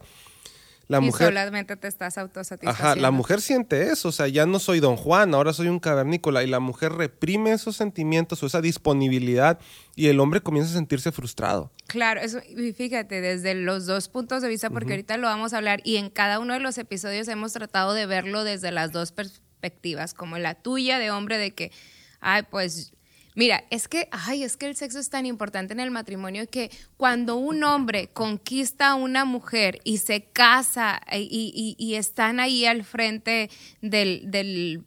la 0.93 0.99
y 0.99 1.07
mujer, 1.07 1.29
solamente 1.29 1.77
te 1.77 1.89
estás 1.89 2.19
autosatisfaciendo. 2.19 2.91
Ajá, 2.91 3.01
la 3.01 3.11
mujer 3.11 3.41
siente 3.41 3.91
eso, 3.91 4.09
o 4.09 4.13
sea, 4.13 4.29
ya 4.29 4.47
no 4.47 4.59
soy 4.59 4.79
don 4.79 4.97
Juan, 4.97 5.35
ahora 5.35 5.53
soy 5.53 5.69
un 5.69 5.81
cavernícola 5.81 6.43
y 6.45 6.47
la 6.47 6.61
mujer 6.61 6.93
reprime 6.93 7.53
esos 7.53 7.77
sentimientos 7.77 8.43
o 8.43 8.47
esa 8.47 8.61
disponibilidad 8.61 9.59
y 9.97 10.09
el 10.09 10.21
hombre 10.21 10.41
comienza 10.41 10.71
a 10.71 10.75
sentirse 10.75 11.11
frustrado. 11.11 11.73
Claro, 11.87 12.21
eso, 12.21 12.41
y 12.57 12.73
fíjate, 12.73 13.21
desde 13.21 13.55
los 13.55 13.87
dos 13.87 14.09
puntos 14.09 14.43
de 14.43 14.49
vista, 14.49 14.71
porque 14.71 14.93
ahorita 14.93 15.17
lo 15.17 15.27
vamos 15.27 15.53
a 15.53 15.57
hablar 15.57 15.81
y 15.85 15.97
en 15.97 16.11
cada 16.11 16.39
uno 16.39 16.55
de 16.55 16.61
los 16.61 16.79
episodios 16.79 17.27
hemos 17.29 17.53
tratado 17.53 17.95
de 17.95 18.07
verlo 18.07 18.45
desde 18.45 18.71
las 18.71 18.93
dos 18.93 19.13
perspectivas, 19.13 20.15
como 20.15 20.39
la 20.39 20.55
tuya 20.55 20.99
de 20.99 21.11
hombre 21.11 21.39
de 21.39 21.53
que, 21.53 21.73
ay, 22.21 22.43
pues 22.51 22.93
Mira, 23.35 23.65
es 23.71 23.89
que, 23.89 24.09
ay, 24.11 24.45
es 24.45 24.57
que 24.57 24.67
el 24.67 24.77
sexo 24.77 24.99
es 24.99 25.09
tan 25.09 25.25
importante 25.25 25.73
en 25.73 25.81
el 25.81 25.91
matrimonio 25.91 26.47
que 26.49 26.71
cuando 26.97 27.37
un 27.37 27.65
hombre 27.65 28.09
conquista 28.09 28.89
a 28.89 28.95
una 28.95 29.25
mujer 29.25 29.81
y 29.85 29.99
se 29.99 30.23
casa 30.23 31.01
y, 31.11 31.75
y, 31.79 31.95
están 31.95 32.41
ahí 32.41 32.67
al 32.67 32.85
frente 32.85 33.51
del, 33.81 34.31
del 34.31 34.85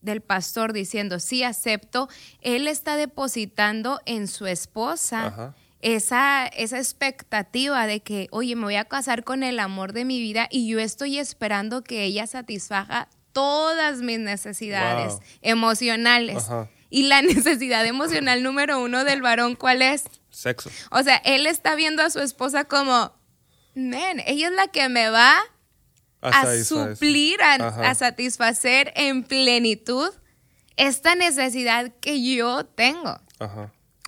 del 0.00 0.20
pastor 0.20 0.72
diciendo, 0.72 1.18
sí, 1.18 1.42
acepto, 1.42 2.08
él 2.40 2.68
está 2.68 2.96
depositando 2.96 4.00
en 4.06 4.28
su 4.28 4.46
esposa 4.46 5.54
esa, 5.80 6.46
esa 6.46 6.78
expectativa 6.78 7.86
de 7.86 8.00
que, 8.00 8.28
oye, 8.30 8.56
me 8.56 8.64
voy 8.64 8.76
a 8.76 8.84
casar 8.84 9.24
con 9.24 9.42
el 9.42 9.58
amor 9.58 9.92
de 9.92 10.04
mi 10.04 10.20
vida 10.20 10.48
y 10.50 10.68
yo 10.68 10.78
estoy 10.78 11.18
esperando 11.18 11.82
que 11.82 12.04
ella 12.04 12.26
satisfaga 12.26 13.08
todas 13.32 14.00
mis 14.00 14.18
necesidades 14.18 15.18
emocionales. 15.42 16.46
Y 16.90 17.04
la 17.04 17.22
necesidad 17.22 17.84
emocional 17.86 18.42
número 18.42 18.80
uno 18.80 19.04
del 19.04 19.22
varón, 19.22 19.54
¿cuál 19.54 19.82
es? 19.82 20.04
Sexo. 20.30 20.70
O 20.90 21.02
sea, 21.02 21.16
él 21.24 21.46
está 21.46 21.74
viendo 21.74 22.02
a 22.02 22.10
su 22.10 22.20
esposa 22.20 22.64
como, 22.64 23.12
men, 23.74 24.22
ella 24.26 24.48
es 24.48 24.54
la 24.54 24.68
que 24.68 24.88
me 24.88 25.10
va 25.10 25.38
a, 26.20 26.54
suplir, 26.64 27.40
a, 27.42 27.94
satisfacer 27.94 28.92
en 28.96 29.22
plenitud 29.22 30.10
esta 30.76 31.14
necesidad 31.14 31.92
que 32.00 32.22
yo 32.22 32.64
tengo. 32.64 33.20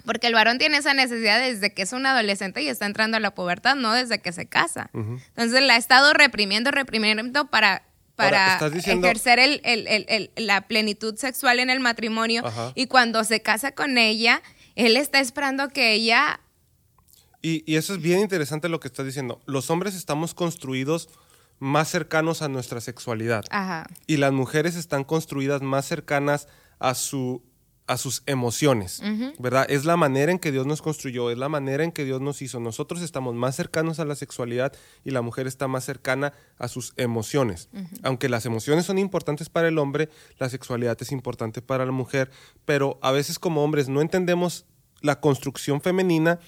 Porque 0.04 0.26
el 0.26 0.34
varón 0.34 0.58
tiene 0.58 0.78
esa 0.78 0.94
necesidad 0.94 1.38
desde 1.38 1.72
que 1.75 1.82
es 1.82 1.92
un 1.92 2.06
adolescente 2.06 2.62
y 2.62 2.68
está 2.68 2.87
entrando 2.87 3.16
a 3.16 3.20
la 3.20 3.34
pubertad, 3.34 3.76
no 3.76 3.92
desde 3.92 4.20
que 4.20 4.32
se 4.32 4.46
casa. 4.46 4.90
Entonces 4.92 5.62
la 5.62 5.75
ha 5.75 5.76
estado 5.76 6.12
reprimiendo, 6.14 6.70
reprimiendo 6.70 7.46
para, 7.46 7.82
para 8.21 8.59
ejercer 8.69 9.39
el, 9.39 10.31
la 10.37 10.69
plenitud 10.69 11.17
sexual 11.17 11.59
en 11.59 11.71
el 11.71 11.81
matrimonio. 11.81 12.43
Y 12.75 12.87
cuando 12.87 13.25
se 13.25 13.41
casa 13.43 13.73
con 13.73 13.99
ella, 13.99 14.43
él 14.75 14.97
está 14.97 15.21
esperando 15.21 15.69
que 15.69 15.93
ella... 15.93 16.41
Y, 17.43 17.65
y 17.71 17.77
eso 17.77 17.95
es 17.95 18.03
bien 18.03 18.21
interesante 18.21 18.69
lo 18.69 18.81
que 18.81 18.89
estás 18.89 19.07
diciendo. 19.07 19.41
Los 19.47 19.71
hombres 19.71 19.95
estamos 19.95 20.35
construidos 20.35 21.09
más 21.59 21.89
cercanos 21.89 22.43
a 22.43 22.49
nuestra 22.49 22.81
sexualidad. 22.81 23.45
Y 24.07 24.17
las 24.17 24.33
mujeres 24.33 24.77
están 24.77 25.05
construidas 25.05 25.62
más 25.62 25.87
cercanas 25.87 26.49
a 26.79 26.95
su 26.95 27.43
a 27.90 27.97
sus 27.97 28.23
emociones, 28.26 29.02
¿verdad? 29.40 29.66
Es 29.68 29.85
la 29.85 29.97
manera 29.97 30.30
en 30.30 30.38
que 30.38 30.52
Dios 30.52 30.64
nos 30.64 30.80
construyó, 30.80 31.28
es 31.32 31.38
la 31.38 31.49
manera 31.49 31.82
en 31.82 31.90
que 31.90 32.04
Dios 32.04 32.20
nos 32.20 32.40
hizo. 32.40 32.61
Nosotros 32.61 33.02
estamos 33.02 33.35
más 33.35 33.56
cercanos 33.56 33.99
a 33.99 34.04
la 34.04 34.14
sexualidad 34.14 34.73
y 35.04 35.11
la 35.11 35.23
mujer 35.23 35.49
está 35.49 35.66
más 35.66 35.87
cercana 35.87 36.32
a 36.56 36.68
sus 36.68 36.92
emociones. 36.97 37.68
Aunque 38.04 38.28
las 38.28 38.47
emociones 38.47 38.87
son 38.87 38.99
importantes 38.99 39.49
para 39.49 39.66
el 39.66 39.76
hombre, 39.76 40.09
la 40.38 40.49
sexualidad 40.49 40.97
es 41.00 41.11
importante 41.11 41.62
para 41.62 41.85
la 41.85 41.90
mujer, 41.90 42.30
pero 42.64 43.00
a 43.02 43.11
veces 43.11 43.40
como 43.40 43.64
hombres 43.64 43.88
no 43.88 44.00
entendemos 44.00 44.66
la 45.00 45.18
construcción 45.18 45.80
femenina 45.80 46.38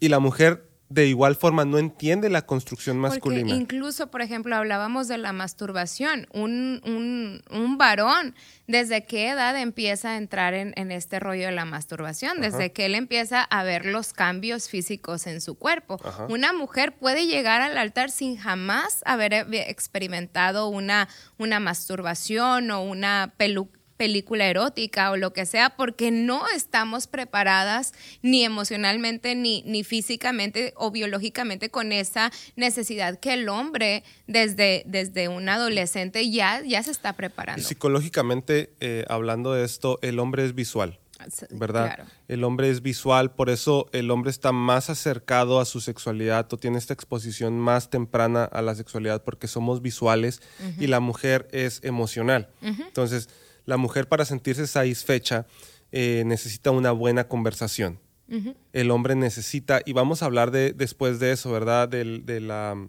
y 0.00 0.08
la 0.08 0.18
mujer 0.18 0.68
de 0.92 1.06
igual 1.06 1.36
forma 1.36 1.64
no 1.64 1.78
entiende 1.78 2.28
la 2.28 2.42
construcción 2.42 2.98
masculina. 2.98 3.42
Porque 3.42 3.54
incluso, 3.54 4.10
por 4.10 4.20
ejemplo, 4.20 4.54
hablábamos 4.54 5.08
de 5.08 5.18
la 5.18 5.32
masturbación. 5.32 6.26
Un, 6.32 7.42
un, 7.50 7.78
varón, 7.78 8.34
¿desde 8.66 9.04
qué 9.04 9.30
edad 9.30 9.58
empieza 9.58 10.10
a 10.10 10.16
entrar 10.18 10.54
en, 10.54 10.92
este 10.92 11.18
rollo 11.18 11.46
de 11.46 11.52
la 11.52 11.64
masturbación? 11.64 12.40
Desde 12.40 12.72
que 12.72 12.86
él 12.86 12.94
empieza 12.94 13.42
a 13.42 13.64
ver 13.64 13.86
los 13.86 14.12
cambios 14.12 14.68
físicos 14.68 15.26
en 15.26 15.40
su 15.40 15.54
cuerpo. 15.54 15.98
Una 16.28 16.52
mujer 16.52 16.94
puede 16.94 17.26
llegar 17.26 17.62
al 17.62 17.78
altar 17.78 18.10
sin 18.10 18.36
jamás 18.36 19.00
haber 19.06 19.32
experimentado 19.52 20.68
una, 20.68 21.08
una 21.38 21.60
masturbación 21.60 22.70
o 22.70 22.82
una 22.82 23.32
peluca 23.36 23.81
película 23.96 24.46
erótica 24.46 25.10
o 25.10 25.16
lo 25.16 25.32
que 25.32 25.46
sea, 25.46 25.76
porque 25.76 26.10
no 26.10 26.48
estamos 26.48 27.06
preparadas 27.06 27.92
ni 28.22 28.44
emocionalmente, 28.44 29.34
ni, 29.34 29.62
ni 29.66 29.84
físicamente 29.84 30.74
o 30.76 30.90
biológicamente 30.90 31.70
con 31.70 31.92
esa 31.92 32.32
necesidad 32.56 33.18
que 33.18 33.34
el 33.34 33.48
hombre 33.48 34.04
desde, 34.26 34.82
desde 34.86 35.28
un 35.28 35.48
adolescente 35.48 36.30
ya, 36.30 36.62
ya 36.62 36.82
se 36.82 36.90
está 36.90 37.12
preparando. 37.14 37.62
psicológicamente, 37.62 38.72
eh, 38.80 39.04
hablando 39.08 39.52
de 39.52 39.64
esto, 39.64 39.98
el 40.02 40.18
hombre 40.18 40.44
es 40.44 40.54
visual. 40.54 40.98
¿Verdad? 41.50 42.06
El 42.28 42.44
hombre 42.44 42.70
es 42.70 42.82
visual, 42.82 43.32
por 43.32 43.50
eso 43.50 43.88
el 43.92 44.10
hombre 44.10 44.30
está 44.30 44.52
más 44.52 44.90
acercado 44.90 45.60
a 45.60 45.64
su 45.64 45.80
sexualidad 45.80 46.52
o 46.52 46.56
tiene 46.56 46.78
esta 46.78 46.94
exposición 46.94 47.58
más 47.58 47.90
temprana 47.90 48.44
a 48.44 48.62
la 48.62 48.74
sexualidad 48.74 49.22
porque 49.22 49.46
somos 49.46 49.82
visuales 49.82 50.42
y 50.78 50.86
la 50.86 51.00
mujer 51.00 51.48
es 51.52 51.80
emocional. 51.84 52.48
Entonces, 52.60 53.28
la 53.64 53.76
mujer 53.76 54.08
para 54.08 54.24
sentirse 54.24 54.66
satisfecha 54.66 55.46
eh, 55.92 56.22
necesita 56.26 56.70
una 56.70 56.92
buena 56.92 57.28
conversación. 57.28 58.00
El 58.72 58.90
hombre 58.90 59.14
necesita, 59.14 59.82
y 59.84 59.92
vamos 59.92 60.22
a 60.22 60.24
hablar 60.24 60.52
de, 60.52 60.72
después 60.72 61.18
de 61.18 61.32
eso, 61.32 61.52
¿verdad? 61.52 61.86
De, 61.86 62.40
la 62.40 62.72
um, 62.74 62.88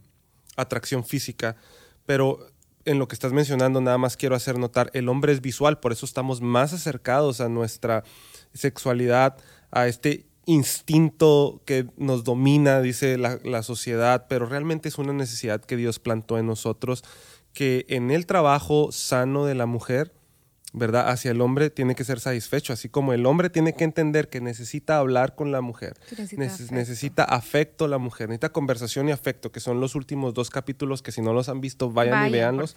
atracción 0.56 1.04
física, 1.04 1.58
pero 2.06 2.48
en 2.86 2.98
lo 2.98 3.10
que 3.10 3.16
estás 3.16 3.34
mencionando 3.34 3.82
nada 3.82 3.98
más 3.98 4.16
quiero 4.16 4.36
hacer 4.36 4.58
notar, 4.58 4.90
el 4.94 5.10
hombre 5.10 5.34
es 5.34 5.42
visual, 5.42 5.82
por 5.82 5.92
eso 5.92 6.06
estamos 6.06 6.40
más 6.40 6.72
acercados 6.72 7.42
a 7.42 7.50
nuestra 7.50 8.06
sexualidad, 8.54 9.36
a 9.70 9.88
este 9.88 10.28
instinto 10.46 11.62
que 11.66 11.88
nos 11.98 12.24
domina, 12.24 12.80
dice 12.80 13.18
la, 13.18 13.38
la, 13.44 13.64
sociedad, 13.64 14.28
pero 14.30 14.46
realmente 14.46 14.88
es 14.88 14.98
una 14.98 15.12
necesidad 15.12 15.60
que 15.60 15.76
Dios 15.76 16.00
plantó 16.00 16.38
en 16.38 16.48
nosotros, 16.48 17.04
que 17.52 17.86
en 17.90 18.12
el 18.12 18.26
trabajo 18.26 18.94
sano 18.94 19.46
de 19.46 19.56
la 19.56 19.66
mujer, 19.66 20.14
¿verdad? 20.74 21.10
Hacia 21.10 21.32
el 21.32 21.40
hombre 21.40 21.70
tiene 21.70 21.94
que 21.94 22.04
ser 22.04 22.20
satisfecho, 22.20 22.74
así 22.74 22.90
como 22.90 23.14
el 23.14 23.26
hombre 23.28 23.52
tiene 23.52 23.74
que 23.74 23.84
entender 23.84 24.28
que 24.28 24.42
necesita 24.42 24.98
hablar 24.98 25.36
con 25.36 25.52
la 25.52 25.62
mujer, 25.62 25.94
necesita, 26.72 27.24
afecto. 27.24 27.88
la 27.88 28.00
mujer, 28.00 28.30
necesita 28.30 28.50
conversación 28.50 29.08
y 29.08 29.12
afecto, 29.12 29.52
que 29.52 29.60
son 29.60 29.80
los 29.80 29.94
últimos 29.94 30.34
dos 30.34 30.50
capítulos 30.50 31.04
que 31.04 31.12
si 31.12 31.22
no 31.22 31.32
los 31.32 31.48
han 31.48 31.62
visto 31.62 31.92
vayan 31.92 32.28
y 32.28 32.32
veanlos, 32.32 32.76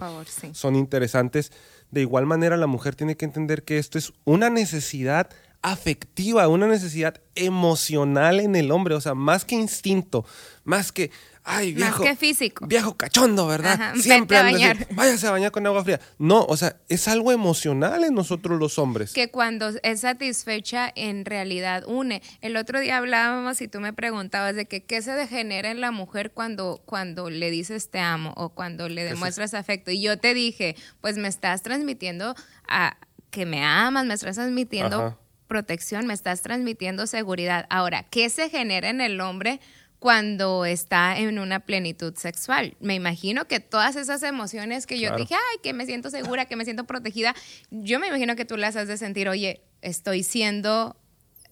son 0.53 0.76
interesantes. 0.76 1.53
De 1.91 2.03
igual 2.03 2.26
manera 2.26 2.57
la 2.59 2.67
mujer 2.67 2.95
tiene 2.95 3.17
que 3.17 3.25
entender 3.25 3.62
que 3.62 3.79
esto 3.79 3.97
es 3.97 4.12
una 4.25 4.50
necesidad 4.50 5.31
afectiva, 5.62 6.47
una 6.49 6.67
necesidad 6.67 7.21
emocional 7.35 8.41
en 8.41 8.57
el 8.57 8.71
hombre, 8.71 8.95
o 8.95 9.00
sea, 9.00 9.15
más 9.15 9.45
que 9.45 9.57
instinto, 9.57 10.25
más 10.65 10.93
que, 10.93 11.11
ay, 11.47 11.73
viejo. 11.73 12.03
Más 12.03 12.11
que 12.11 12.17
físico. 12.17 12.67
Viejo 12.67 12.97
cachondo, 12.97 13.47
¿verdad? 13.47 13.95
Siempre 13.95 14.37
a 14.37 14.43
bañar. 14.43 14.87
váyase 14.95 15.26
a 15.26 15.31
bañar 15.31 15.53
con 15.53 15.67
agua 15.67 15.83
fría. 15.85 16.00
No, 16.19 16.45
o 16.45 16.57
sea, 16.57 16.76
es 16.88 17.09
algo 17.09 17.33
emocional 17.33 18.05
en 18.05 18.15
nosotros 18.15 18.59
los 18.59 18.79
hombres. 18.79 19.12
Que 19.12 19.31
cuando 19.31 19.71
es 19.83 20.00
satisfecha, 20.00 20.93
en 20.95 21.25
realidad 21.25 21.85
une. 21.87 22.21
El 22.41 22.57
otro 22.57 22.81
día 22.81 22.99
hablábamos 22.99 23.62
y 23.62 23.69
tú 23.69 23.81
me 23.81 23.93
preguntabas 23.93 24.57
de 24.57 24.67
que 24.67 24.85
qué 24.85 25.00
se 25.00 25.12
degenera 25.12 25.71
en 25.71 25.81
la 25.81 25.93
mujer 25.93 26.33
cuando, 26.33 26.83
cuando 26.85 27.31
le 27.31 27.50
dices 27.50 27.91
te 27.91 28.00
amo 28.00 28.35
o 28.37 28.50
cuando 28.50 28.88
le 28.88 29.05
demuestras 29.05 29.55
afecto. 29.55 29.93
Y 29.93 30.03
yo 30.03 30.19
te 30.19 30.35
dije, 30.35 30.76
pues 31.00 31.17
me 31.17 31.29
estás 31.29 31.62
transmitiendo 31.62 32.35
a 32.69 32.97
que 33.31 33.47
me 33.47 33.65
amas, 33.65 34.05
me 34.05 34.15
estás 34.15 34.35
transmitiendo 34.35 35.19
protección, 35.47 36.07
me 36.07 36.15
estás 36.15 36.43
transmitiendo 36.43 37.07
seguridad. 37.07 37.67
Ahora, 37.71 38.05
¿qué 38.05 38.29
se 38.31 38.50
genera 38.50 38.88
en 38.88 39.00
el 39.00 39.21
hombre 39.21 39.61
cuando 40.06 40.64
está 40.64 41.18
en 41.18 41.40
una 41.40 41.58
plenitud 41.58 42.14
sexual? 42.14 42.76
Me 42.78 42.94
imagino 42.94 43.48
que 43.48 43.58
todas 43.58 43.96
esas 43.96 44.22
emociones 44.22 44.86
que 44.86 45.00
yo 45.00 45.16
dije, 45.16 45.34
ay, 45.34 45.58
que 45.64 45.72
me 45.72 45.84
siento 45.84 46.10
segura, 46.10 46.44
que 46.46 46.54
me 46.54 46.64
siento 46.64 46.84
protegida, 46.84 47.34
yo 47.72 47.98
me 47.98 48.06
imagino 48.06 48.36
que 48.36 48.44
tú 48.44 48.56
las 48.56 48.76
has 48.76 48.86
de 48.86 48.98
sentir, 48.98 49.28
oye, 49.28 49.62
estoy 49.82 50.22
siendo, 50.22 50.96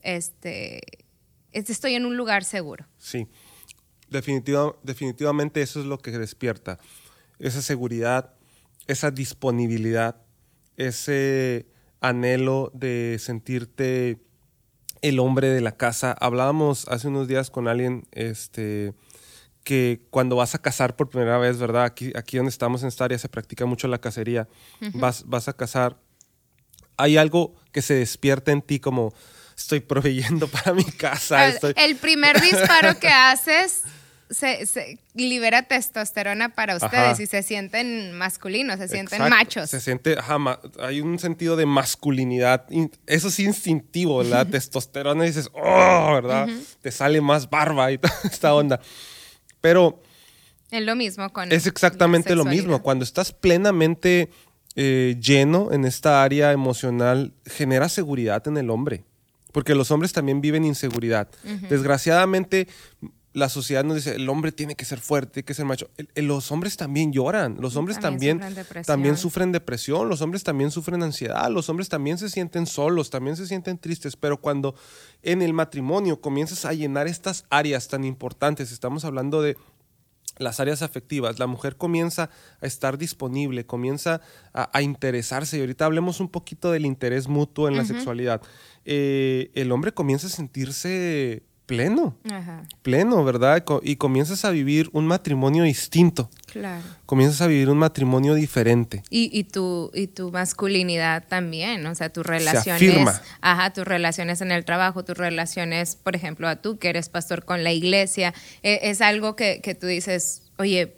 este, 0.02 0.82
estoy 1.50 1.96
en 1.96 2.06
un 2.06 2.16
lugar 2.16 2.44
seguro. 2.44 2.86
Sí, 2.96 3.26
definitivamente 4.08 5.60
eso 5.60 5.80
es 5.80 5.86
lo 5.86 5.98
que 5.98 6.12
despierta, 6.12 6.78
esa 7.40 7.60
seguridad, 7.60 8.34
esa 8.86 9.10
disponibilidad, 9.10 10.22
ese 10.76 11.66
anhelo 12.00 12.70
de 12.72 13.16
sentirte 13.18 14.23
el 15.04 15.20
hombre 15.20 15.50
de 15.50 15.60
la 15.60 15.76
casa. 15.76 16.16
Hablábamos 16.18 16.88
hace 16.88 17.08
unos 17.08 17.28
días 17.28 17.50
con 17.50 17.68
alguien 17.68 18.06
este, 18.12 18.94
que 19.62 20.00
cuando 20.08 20.36
vas 20.36 20.54
a 20.54 20.58
cazar 20.58 20.96
por 20.96 21.10
primera 21.10 21.36
vez, 21.36 21.58
¿verdad? 21.58 21.84
Aquí, 21.84 22.10
aquí 22.16 22.38
donde 22.38 22.48
estamos 22.48 22.80
en 22.80 22.88
esta 22.88 23.04
área 23.04 23.18
se 23.18 23.28
practica 23.28 23.66
mucho 23.66 23.86
la 23.86 23.98
cacería. 23.98 24.48
vas, 24.94 25.24
vas 25.26 25.46
a 25.48 25.52
cazar. 25.52 25.98
Hay 26.96 27.18
algo 27.18 27.54
que 27.70 27.82
se 27.82 27.92
despierta 27.92 28.50
en 28.50 28.62
ti 28.62 28.80
como 28.80 29.12
estoy 29.54 29.80
proveyendo 29.80 30.48
para 30.48 30.72
mi 30.72 30.84
casa. 30.84 31.48
El 31.76 31.96
primer 31.96 32.40
disparo 32.40 32.98
que 32.98 33.08
haces 33.12 33.82
se, 34.34 34.98
libera 35.14 35.62
testosterona 35.62 36.50
para 36.50 36.76
ustedes 36.76 37.20
y 37.20 37.26
se 37.26 37.42
sienten 37.42 38.12
masculinos, 38.12 38.78
se 38.78 38.88
sienten 38.88 39.20
machos. 39.28 39.70
Se 39.70 39.80
siente, 39.80 40.16
hay 40.80 41.00
un 41.00 41.18
sentido 41.18 41.56
de 41.56 41.66
masculinidad, 41.66 42.66
eso 43.06 43.28
es 43.28 43.38
instintivo, 43.40 44.22
la 44.22 44.44
testosterona 44.44 45.24
y 45.24 45.28
dices, 45.28 45.48
oh, 45.54 46.12
¿verdad? 46.14 46.48
Te 46.82 46.90
sale 46.90 47.20
más 47.20 47.48
barba 47.48 47.90
y 47.92 47.98
toda 47.98 48.14
esta 48.24 48.54
onda. 48.54 48.80
Pero... 49.60 50.02
Es 50.70 50.82
lo 50.82 50.96
mismo 50.96 51.32
con... 51.32 51.52
Es 51.52 51.66
exactamente 51.66 52.34
lo 52.34 52.44
mismo, 52.44 52.82
cuando 52.82 53.04
estás 53.04 53.32
plenamente 53.32 54.28
eh, 54.76 55.16
lleno 55.20 55.72
en 55.72 55.84
esta 55.84 56.22
área 56.22 56.52
emocional, 56.52 57.32
genera 57.46 57.88
seguridad 57.88 58.46
en 58.48 58.56
el 58.56 58.70
hombre 58.70 59.04
porque 59.54 59.76
los 59.76 59.92
hombres 59.92 60.12
también 60.12 60.40
viven 60.40 60.64
inseguridad. 60.64 61.28
Desgraciadamente, 61.70 62.66
la 63.34 63.48
sociedad 63.48 63.82
nos 63.82 63.96
dice, 63.96 64.14
el 64.14 64.28
hombre 64.28 64.52
tiene 64.52 64.76
que 64.76 64.84
ser 64.84 65.00
fuerte, 65.00 65.32
tiene 65.32 65.44
que 65.44 65.54
ser 65.54 65.64
macho. 65.64 65.90
los 66.14 66.52
hombres 66.52 66.76
también 66.76 67.12
lloran, 67.12 67.56
los 67.58 67.74
hombres 67.74 67.98
también, 67.98 68.40
también, 68.86 69.16
sufren 69.16 69.50
depresión, 69.50 70.08
los 70.08 70.22
hombres 70.22 70.44
también 70.44 70.70
sufren 70.70 71.02
ansiedad, 71.02 71.50
los 71.50 71.68
hombres 71.68 71.88
también 71.88 72.16
se 72.16 72.30
sienten 72.30 72.66
solos, 72.66 73.10
también 73.10 73.36
se 73.36 73.48
sienten 73.48 73.76
tristes, 73.78 74.14
pero 74.14 74.40
cuando 74.40 74.76
en 75.24 75.42
el 75.42 75.52
matrimonio 75.52 76.20
comienzas 76.20 76.64
a 76.64 76.74
llenar 76.74 77.08
estas 77.08 77.44
áreas 77.50 77.88
tan 77.88 78.04
importantes, 78.04 78.70
estamos 78.70 79.04
hablando 79.04 79.42
de 79.42 79.56
las 80.38 80.60
áreas 80.60 80.82
afectivas, 80.82 81.40
la 81.40 81.48
mujer 81.48 81.76
comienza 81.76 82.30
a 82.60 82.66
estar 82.66 82.98
disponible, 82.98 83.66
comienza 83.66 84.20
a, 84.52 84.80
interesarse, 84.80 85.58
y 85.58 85.60
ahorita 85.60 85.86
hablemos 85.86 86.20
un 86.20 86.28
poquito 86.28 86.70
del 86.70 86.86
interés 86.86 87.26
mutuo 87.26 87.66
en 87.66 87.76
la 87.76 87.84
sexualidad, 87.84 88.42
eh, 88.84 89.50
el 89.54 89.72
hombre 89.72 89.92
comienza 89.92 90.28
a 90.28 90.30
sentirse 90.30 91.42
pleno, 91.66 92.16
pleno, 92.82 93.24
¿verdad? 93.24 93.64
Y 93.82 93.96
comienzas 93.96 94.44
a 94.44 94.50
vivir 94.50 94.90
un 94.92 95.06
matrimonio 95.06 95.64
distinto. 95.64 96.30
Claro. 96.46 96.82
Comienzas 97.06 97.40
a 97.40 97.46
vivir 97.46 97.70
un 97.70 97.78
matrimonio 97.78 98.34
diferente. 98.34 99.02
Y, 99.10 99.44
tu, 99.44 99.90
y 99.94 100.08
tu 100.08 100.30
masculinidad 100.30 101.24
también, 101.26 101.86
o 101.86 101.94
sea, 101.94 102.10
tus 102.10 102.24
relaciones. 102.24 103.20
Ajá, 103.40 103.72
tus 103.72 103.84
relaciones 103.84 104.40
en 104.40 104.52
el 104.52 104.64
trabajo, 104.64 105.04
tus 105.04 105.16
relaciones, 105.16 105.96
por 105.96 106.14
ejemplo, 106.14 106.48
a 106.48 106.56
tú 106.56 106.78
que 106.78 106.88
eres 106.88 107.08
pastor 107.08 107.44
con 107.44 107.64
la 107.64 107.72
iglesia, 107.72 108.34
e, 108.62 108.80
es, 108.82 109.00
algo 109.00 109.34
que, 109.36 109.76
tú 109.80 109.86
dices, 109.86 110.42
oye, 110.58 110.96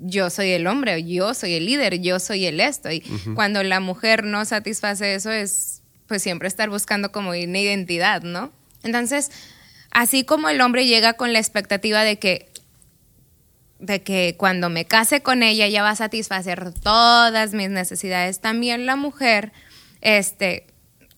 yo 0.00 0.30
soy 0.30 0.50
el 0.50 0.66
hombre, 0.66 1.04
yo 1.04 1.34
soy 1.34 1.54
el 1.54 1.66
líder, 1.66 2.00
yo 2.00 2.18
soy 2.18 2.46
el 2.46 2.60
esto. 2.60 2.90
Y 2.90 3.02
cuando 3.34 3.62
la 3.62 3.80
mujer 3.80 4.24
no 4.24 4.44
satisface 4.44 5.14
eso 5.14 5.30
es, 5.30 5.82
pues 6.06 6.22
siempre 6.22 6.48
estar 6.48 6.70
buscando 6.70 7.12
como 7.12 7.30
una 7.30 7.58
identidad, 7.58 8.22
¿no? 8.22 8.52
Entonces, 8.82 9.30
Así 9.98 10.22
como 10.22 10.48
el 10.48 10.60
hombre 10.60 10.86
llega 10.86 11.14
con 11.14 11.32
la 11.32 11.40
expectativa 11.40 12.04
de 12.04 12.20
que, 12.20 12.48
de 13.80 14.00
que 14.04 14.36
cuando 14.38 14.70
me 14.70 14.84
case 14.84 15.22
con 15.22 15.42
ella 15.42 15.66
ya 15.66 15.82
va 15.82 15.90
a 15.90 15.96
satisfacer 15.96 16.72
todas 16.72 17.52
mis 17.52 17.68
necesidades, 17.68 18.38
también 18.38 18.86
la 18.86 18.94
mujer, 18.94 19.50
este, 20.00 20.68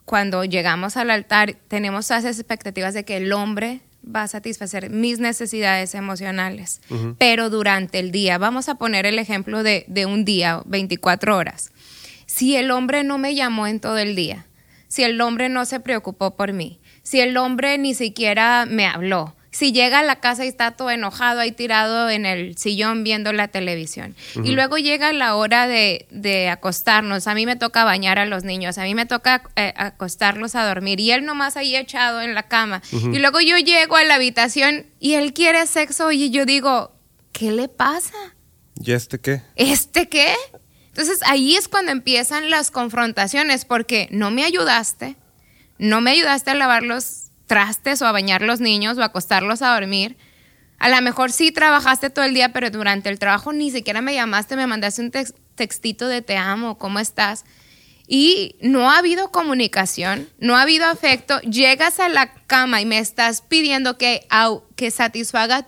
cuando 0.07 0.45
llegamos 0.45 0.97
al 0.97 1.11
altar, 1.11 1.57
tenemos 1.69 2.07
esas 2.07 2.25
expectativas 2.25 2.95
de 2.95 3.05
que 3.05 3.19
el 3.19 3.35
hombre 3.35 3.83
va 4.03 4.23
a 4.23 4.29
satisfacer 4.29 4.89
mis 4.89 5.19
necesidades 5.19 5.95
emocionales, 5.95 6.81
pero 7.19 7.51
durante 7.51 7.99
el 7.99 8.11
día, 8.11 8.39
vamos 8.39 8.71
a 8.71 8.77
poner 8.77 9.05
el 9.05 9.19
ejemplo 9.19 9.63
de, 9.63 9.85
de 9.89 10.07
un 10.07 10.25
día, 10.25 10.63
24 10.65 11.37
horas. 11.37 11.71
Si 12.25 12.57
el 12.57 12.71
hombre 12.71 13.05
no 13.05 13.19
me 13.19 13.35
llamó 13.35 13.67
en 13.67 13.79
todo 13.79 13.99
el 13.99 14.17
día, 14.17 14.47
si 14.89 15.03
el 15.03 15.21
hombre 15.21 15.51
no 15.51 15.67
se 15.67 15.81
preocupó 15.81 16.35
por 16.35 16.55
mí, 16.55 16.80
si 17.11 17.19
el 17.19 17.37
hombre 17.37 17.77
ni 17.77 17.95
siquiera 17.95 18.67
me 18.67 18.87
habló, 18.87 19.35
si 19.51 19.73
llega 19.73 19.99
a 19.99 20.05
la 20.05 20.21
casa 20.21 20.45
y 20.45 20.49
está 20.49 20.71
todo 20.71 20.93
enojado 20.93 21.41
ahí 21.41 21.51
tirado 21.51 22.09
en 22.09 22.25
el 22.25 22.57
sillón 22.57 23.03
viendo 23.03 23.33
la 23.33 23.49
televisión. 23.49 24.15
Y 24.45 24.53
luego 24.53 24.79
llega 24.79 25.13
la 25.13 25.35
hora 25.35 25.67
de, 25.67 26.49
acostarnos. 26.53 27.27
A 27.27 27.35
mí 27.35 27.47
me 27.47 27.57
toca 27.57 27.83
bañar 27.83 28.21
a 28.21 28.27
los 28.27 28.45
niños, 28.45 28.79
a 28.79 28.85
mí 28.85 28.95
me 28.95 29.07
toca 29.07 29.43
eh, 29.57 29.73
acostarlos 29.75 30.55
a 30.55 30.65
dormir. 30.65 31.01
Y 31.01 31.11
él 31.11 31.25
nomás 31.25 31.57
ahí 31.57 31.75
echado 31.75 32.23
en 32.23 32.37
la 32.37 32.45
cama. 32.45 32.81
Y 32.93 33.19
luego 33.19 33.41
yo 33.41 33.59
llego 33.59 33.97
a 33.97 34.05
la 34.05 34.15
habitación 34.15 34.87
y 35.01 35.15
él 35.15 35.33
quiere 35.33 35.67
sexo 35.67 36.13
y 36.13 36.31
yo 36.31 36.47
digo, 36.47 36.93
¿qué 37.33 37.51
le 37.51 37.67
pasa? 37.67 38.37
¿Y 38.81 38.93
este 38.93 39.19
qué? 39.19 39.43
¿Este 39.57 40.09
qué? 40.09 40.33
Entonces 40.91 41.19
ahí 41.27 41.57
es 41.57 41.67
cuando 41.67 41.91
empiezan 41.91 42.51
las 42.51 42.71
confrontaciones 42.71 43.65
porque 43.65 44.07
no 44.13 44.31
me 44.31 44.45
ayudaste, 44.45 45.17
no 45.81 46.03
me 46.03 46.11
ayudaste 46.11 46.51
a 46.51 46.55
lavar 46.55 46.83
los 46.83 47.31
trastes 47.47 48.03
o 48.03 48.07
a 48.07 48.13
bañar 48.13 48.43
los 48.43 48.61
niños 48.61 48.99
o 48.99 49.03
a 49.03 49.07
acostarlos 49.07 49.63
a 49.63 49.73
dormir. 49.75 50.19
A 50.79 50.89
lo 50.89 51.01
mejor 51.03 51.33
sí 51.33 51.53
trabajaste 51.53 52.11
todo 52.11 52.25
el 52.25 52.35
día, 52.35 52.53
pero 52.53 52.71
durante 52.71 53.09
el 53.09 53.19
trabajo 53.19 53.53
ni 53.53 53.71
siquiera 53.71 54.03
me 54.03 54.15
llamaste, 54.15 54.57
me 54.57 54.67
mandaste 54.67 55.01
un 55.01 55.11
textito 55.55 56.07
de 56.07 56.21
te 56.21 56.37
amo, 56.37 56.79
¿cómo 56.79 56.99
estás? 56.99 57.45
Y 58.07 58.57
no 58.61 58.91
ha 58.91 58.99
habido 58.99 59.31
comunicación, 59.31 60.29
no 60.39 60.57
ha 60.57 60.63
habido 60.63 60.87
afecto. 60.87 61.41
Llegas 61.41 61.99
a 61.99 62.09
la 62.09 62.35
cama 62.47 62.83
y 62.83 62.87
me 62.87 62.99
estás 62.99 63.41
pidiendo 63.41 63.97
que, 63.97 64.27
que 64.77 64.91
satisfaga 64.91 65.67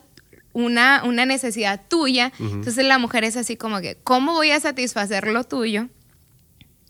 una, 0.53 1.03
una 1.05 1.25
necesidad 1.25 1.81
tuya. 1.89 2.33
Entonces 2.39 2.85
la 2.85 2.99
mujer 2.99 3.25
es 3.25 3.37
así 3.37 3.57
como 3.57 3.81
que, 3.81 3.97
¿cómo 4.03 4.35
voy 4.35 4.51
a 4.51 4.61
satisfacer 4.61 5.27
lo 5.27 5.45
tuyo 5.45 5.89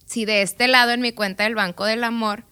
si 0.07 0.25
de 0.25 0.43
este 0.43 0.67
lado 0.67 0.91
en 0.91 1.01
mi 1.01 1.13
cuenta 1.13 1.45
del 1.45 1.55
Banco 1.55 1.85
del 1.85 2.03
Amor 2.03 2.45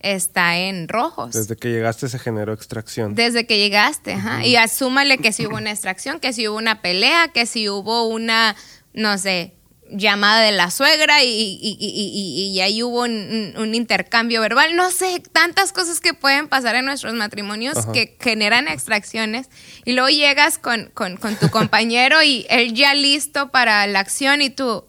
está 0.00 0.58
en 0.58 0.88
rojos. 0.88 1.32
Desde 1.32 1.56
que 1.56 1.70
llegaste 1.70 2.08
se 2.08 2.18
generó 2.18 2.52
extracción. 2.52 3.14
Desde 3.14 3.46
que 3.46 3.58
llegaste, 3.58 4.14
ajá. 4.14 4.44
Y 4.44 4.56
asúmale 4.56 5.18
que 5.18 5.32
si 5.32 5.46
hubo 5.46 5.56
una 5.56 5.70
extracción, 5.70 6.20
que 6.20 6.32
si 6.32 6.48
hubo 6.48 6.56
una 6.56 6.82
pelea, 6.82 7.28
que 7.28 7.46
si 7.46 7.68
hubo 7.68 8.08
una, 8.08 8.56
no 8.92 9.18
sé, 9.18 9.54
llamada 9.92 10.40
de 10.40 10.52
la 10.52 10.70
suegra 10.70 11.22
y, 11.22 12.60
ahí 12.60 12.82
hubo 12.82 13.02
un, 13.02 13.74
intercambio 13.74 14.40
verbal. 14.40 14.74
No 14.76 14.90
sé, 14.90 15.22
tantas 15.32 15.72
cosas 15.72 16.00
que 16.00 16.14
pueden 16.14 16.48
pasar 16.48 16.74
en 16.76 16.84
nuestros 16.84 17.14
matrimonios 17.14 17.86
que 17.92 18.16
generan 18.20 18.68
extracciones. 18.68 19.48
Y 19.84 19.92
luego 19.92 20.08
llegas 20.08 20.58
con, 20.58 20.90
con 20.94 21.18
tu 21.40 21.50
compañero 21.50 22.22
y 22.22 22.46
él 22.48 22.74
ya 22.74 22.94
listo 22.94 23.50
para 23.50 23.86
la 23.86 24.00
acción 24.00 24.42
y 24.42 24.50
tú, 24.50 24.86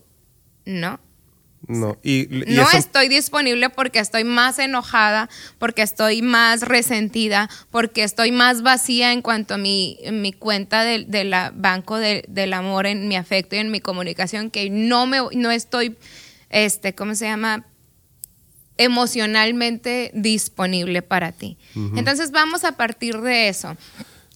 no 0.65 0.99
no, 1.71 1.97
y, 2.03 2.27
no 2.47 2.69
estoy 2.71 3.07
disponible 3.07 3.69
porque 3.69 3.99
estoy 3.99 4.23
más 4.23 4.59
enojada, 4.59 5.29
porque 5.57 5.81
estoy 5.81 6.21
más 6.21 6.61
resentida, 6.61 7.49
porque 7.69 8.03
estoy 8.03 8.31
más 8.31 8.61
vacía 8.61 9.13
en 9.13 9.21
cuanto 9.21 9.53
a 9.53 9.57
mi, 9.57 9.97
mi 10.11 10.33
cuenta 10.33 10.83
del 10.83 11.09
de 11.09 11.51
banco 11.53 11.97
del 11.97 12.53
amor, 12.53 12.87
en 12.87 13.07
mi 13.07 13.15
afecto 13.15 13.55
y 13.55 13.59
en 13.59 13.71
mi 13.71 13.79
comunicación, 13.79 14.51
que 14.51 14.69
no, 14.69 15.07
me, 15.07 15.19
no 15.33 15.51
estoy, 15.51 15.95
este, 16.49 16.93
¿cómo 16.93 17.15
se 17.15 17.25
llama? 17.25 17.65
emocionalmente 18.77 20.09
disponible 20.15 21.03
para 21.03 21.31
ti. 21.31 21.57
Entonces 21.95 22.31
vamos 22.31 22.63
a 22.63 22.77
partir 22.77 23.21
de 23.21 23.47
eso. 23.47 23.77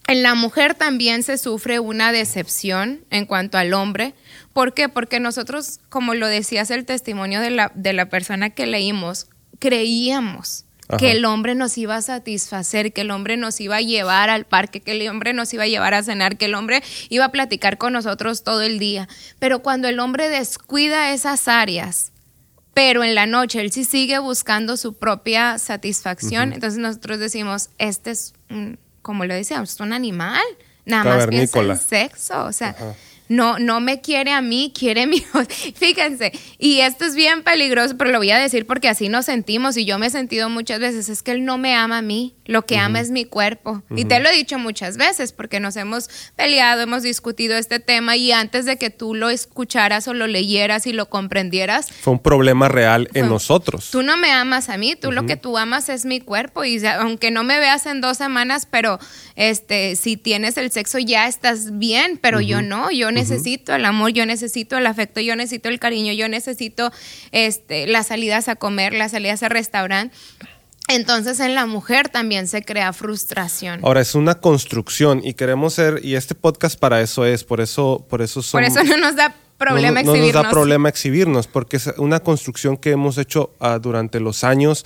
En 0.07 0.23
la 0.23 0.35
mujer 0.35 0.75
también 0.75 1.23
se 1.23 1.37
sufre 1.37 1.79
una 1.79 2.11
decepción 2.11 3.05
en 3.09 3.25
cuanto 3.25 3.57
al 3.57 3.73
hombre, 3.73 4.13
¿Por 4.55 4.73
qué? 4.73 4.87
Porque 4.87 5.19
nosotros, 5.19 5.81
como 5.89 6.13
lo 6.13 6.27
decías 6.27 6.71
el 6.71 6.85
testimonio 6.85 7.41
de 7.41 7.49
la, 7.49 7.73
de 7.75 7.91
la 7.91 8.07
persona 8.07 8.51
que 8.51 8.65
leímos, 8.65 9.27
creíamos 9.59 10.63
que 10.97 11.11
el 11.11 11.25
hombre 11.25 11.55
nos 11.55 11.77
iba 11.77 11.97
a 11.97 12.01
satisfacer, 12.01 12.93
que 12.93 13.01
el 13.01 13.11
hombre 13.11 13.35
nos 13.35 13.59
iba 13.59 13.75
a 13.75 13.81
llevar 13.81 14.29
al 14.29 14.45
parque, 14.45 14.79
que 14.79 14.93
el 14.93 15.09
hombre 15.09 15.33
nos 15.33 15.53
iba 15.53 15.63
a 15.63 15.67
llevar 15.67 15.93
a 15.93 16.03
cenar, 16.03 16.37
que 16.37 16.45
el 16.45 16.55
hombre 16.55 16.81
iba 17.09 17.25
a 17.25 17.31
platicar 17.33 17.77
con 17.77 17.91
nosotros 17.91 18.45
todo 18.45 18.61
el 18.61 18.79
día. 18.79 19.09
Pero 19.39 19.59
cuando 19.61 19.89
el 19.89 19.99
hombre 19.99 20.29
descuida 20.29 21.11
esas 21.11 21.49
áreas, 21.49 22.13
pero 22.73 23.03
en 23.03 23.13
la 23.13 23.25
noche 23.25 23.59
él 23.59 23.73
sí 23.73 23.83
sigue 23.83 24.19
buscando 24.19 24.77
su 24.77 24.93
propia 24.93 25.59
satisfacción, 25.59 26.53
entonces 26.53 26.79
nosotros 26.79 27.19
decimos, 27.19 27.71
este 27.77 28.11
es, 28.11 28.33
como 29.05 29.23
lo 29.25 29.35
decíamos, 29.35 29.71
es 29.71 29.79
un 29.79 29.93
animal, 29.93 30.43
nada 30.83 31.03
más 31.03 31.27
piensa 31.27 31.59
en 31.61 31.77
sexo, 31.77 32.45
o 32.45 32.51
sea 32.51 32.75
no, 33.27 33.59
no 33.59 33.79
me 33.79 34.01
quiere 34.01 34.31
a 34.31 34.41
mí, 34.41 34.71
quiere 34.77 35.07
mi 35.07 35.23
Fíjense, 35.75 36.31
y 36.57 36.79
esto 36.79 37.05
es 37.05 37.15
bien 37.15 37.43
peligroso, 37.43 37.97
pero 37.97 38.11
lo 38.11 38.19
voy 38.19 38.31
a 38.31 38.38
decir 38.38 38.65
porque 38.65 38.88
así 38.88 39.09
nos 39.09 39.25
sentimos 39.25 39.77
y 39.77 39.85
yo 39.85 39.97
me 39.97 40.07
he 40.07 40.09
sentido 40.09 40.49
muchas 40.49 40.79
veces, 40.79 41.09
es 41.09 41.23
que 41.23 41.31
él 41.31 41.45
no 41.45 41.57
me 41.57 41.75
ama 41.75 41.99
a 41.99 42.01
mí, 42.01 42.35
lo 42.45 42.65
que 42.65 42.77
ama 42.77 42.99
es 42.99 43.09
mi 43.09 43.25
cuerpo. 43.25 43.83
Y 43.95 44.05
te 44.05 44.19
lo 44.19 44.29
he 44.29 44.35
dicho 44.35 44.59
muchas 44.59 44.97
veces 44.97 45.31
porque 45.31 45.59
nos 45.59 45.75
hemos 45.75 46.09
peleado, 46.35 46.81
hemos 46.81 47.03
discutido 47.03 47.57
este 47.57 47.79
tema 47.79 48.15
y 48.15 48.31
antes 48.31 48.65
de 48.65 48.77
que 48.77 48.89
tú 48.89 49.15
lo 49.15 49.29
escucharas 49.29 50.07
o 50.07 50.13
lo 50.13 50.27
leyeras 50.27 50.85
y 50.85 50.93
lo 50.93 51.09
comprendieras. 51.09 51.91
Fue 51.91 52.13
un 52.13 52.19
problema 52.19 52.67
real 52.67 53.09
en 53.13 53.29
nosotros. 53.29 53.89
Tú 53.91 54.03
no 54.03 54.17
me 54.17 54.31
amas 54.31 54.69
a 54.69 54.77
mí, 54.77 54.95
tú 54.95 55.11
lo 55.11 55.25
que 55.25 55.38
tú 55.38 55.57
amas 55.57 55.89
es 55.89 56.05
mi 56.05 56.19
cuerpo 56.19 56.63
y 56.63 56.85
aunque 56.85 57.31
no 57.31 57.43
me 57.43 57.59
veas 57.59 57.85
en 57.85 58.01
dos 58.01 58.17
semanas, 58.17 58.67
pero 58.69 58.99
este, 59.35 59.95
si 59.95 60.17
tienes 60.17 60.57
el 60.57 60.71
sexo 60.71 60.99
ya 60.99 61.27
estás 61.27 61.77
bien, 61.79 62.19
pero 62.21 62.41
yo 62.41 62.61
no, 62.61 62.91
yo 62.91 63.11
necesito 63.15 63.73
el 63.73 63.86
amor, 63.86 64.12
yo 64.12 64.25
necesito 64.28 64.78
el 64.78 64.86
afecto, 64.86 65.19
yo 65.21 65.36
necesito 65.36 65.69
el 65.69 65.80
cariño, 65.80 66.13
yo 66.13 66.30
necesito 66.30 66.91
este, 67.32 67.88
las 67.88 68.08
salidas 68.08 68.47
a 68.47 68.56
comer, 68.56 68.93
las 68.93 69.12
salidas 69.12 69.41
a 69.41 69.49
restaurante. 69.49 70.15
Entonces 70.88 71.39
en 71.39 71.56
la 71.56 71.65
mujer 71.65 72.10
también 72.10 72.47
se 72.47 72.63
crea 72.63 72.93
frustración. 72.93 73.80
Ahora 73.84 74.01
es 74.01 74.13
una 74.13 74.36
construcción 74.36 75.21
y 75.23 75.34
queremos 75.34 75.73
ser 75.73 75.99
y 76.04 76.13
este 76.13 76.36
podcast 76.36 76.80
para 76.80 77.01
eso 77.01 77.25
es, 77.25 77.43
por 77.43 77.60
eso 77.60 78.06
por 78.08 78.21
eso 78.21 78.43
Por 78.51 78.63
eso 78.63 78.84
no 78.84 78.97
nos 78.97 79.15
da 79.15 79.34
problema 79.58 80.01
exhibirnos. 80.01 80.34
No 80.34 80.41
nos 80.41 80.43
da 80.43 80.51
problema 80.51 80.89
exhibirnos 80.89 81.47
porque 81.47 81.78
es 81.78 81.88
una 81.97 82.19
construcción 82.19 82.78
que 82.78 82.91
hemos 82.91 83.17
hecho 83.17 83.51
ah, 83.60 83.80
durante 83.80 84.19
los 84.19 84.43
años 84.43 84.86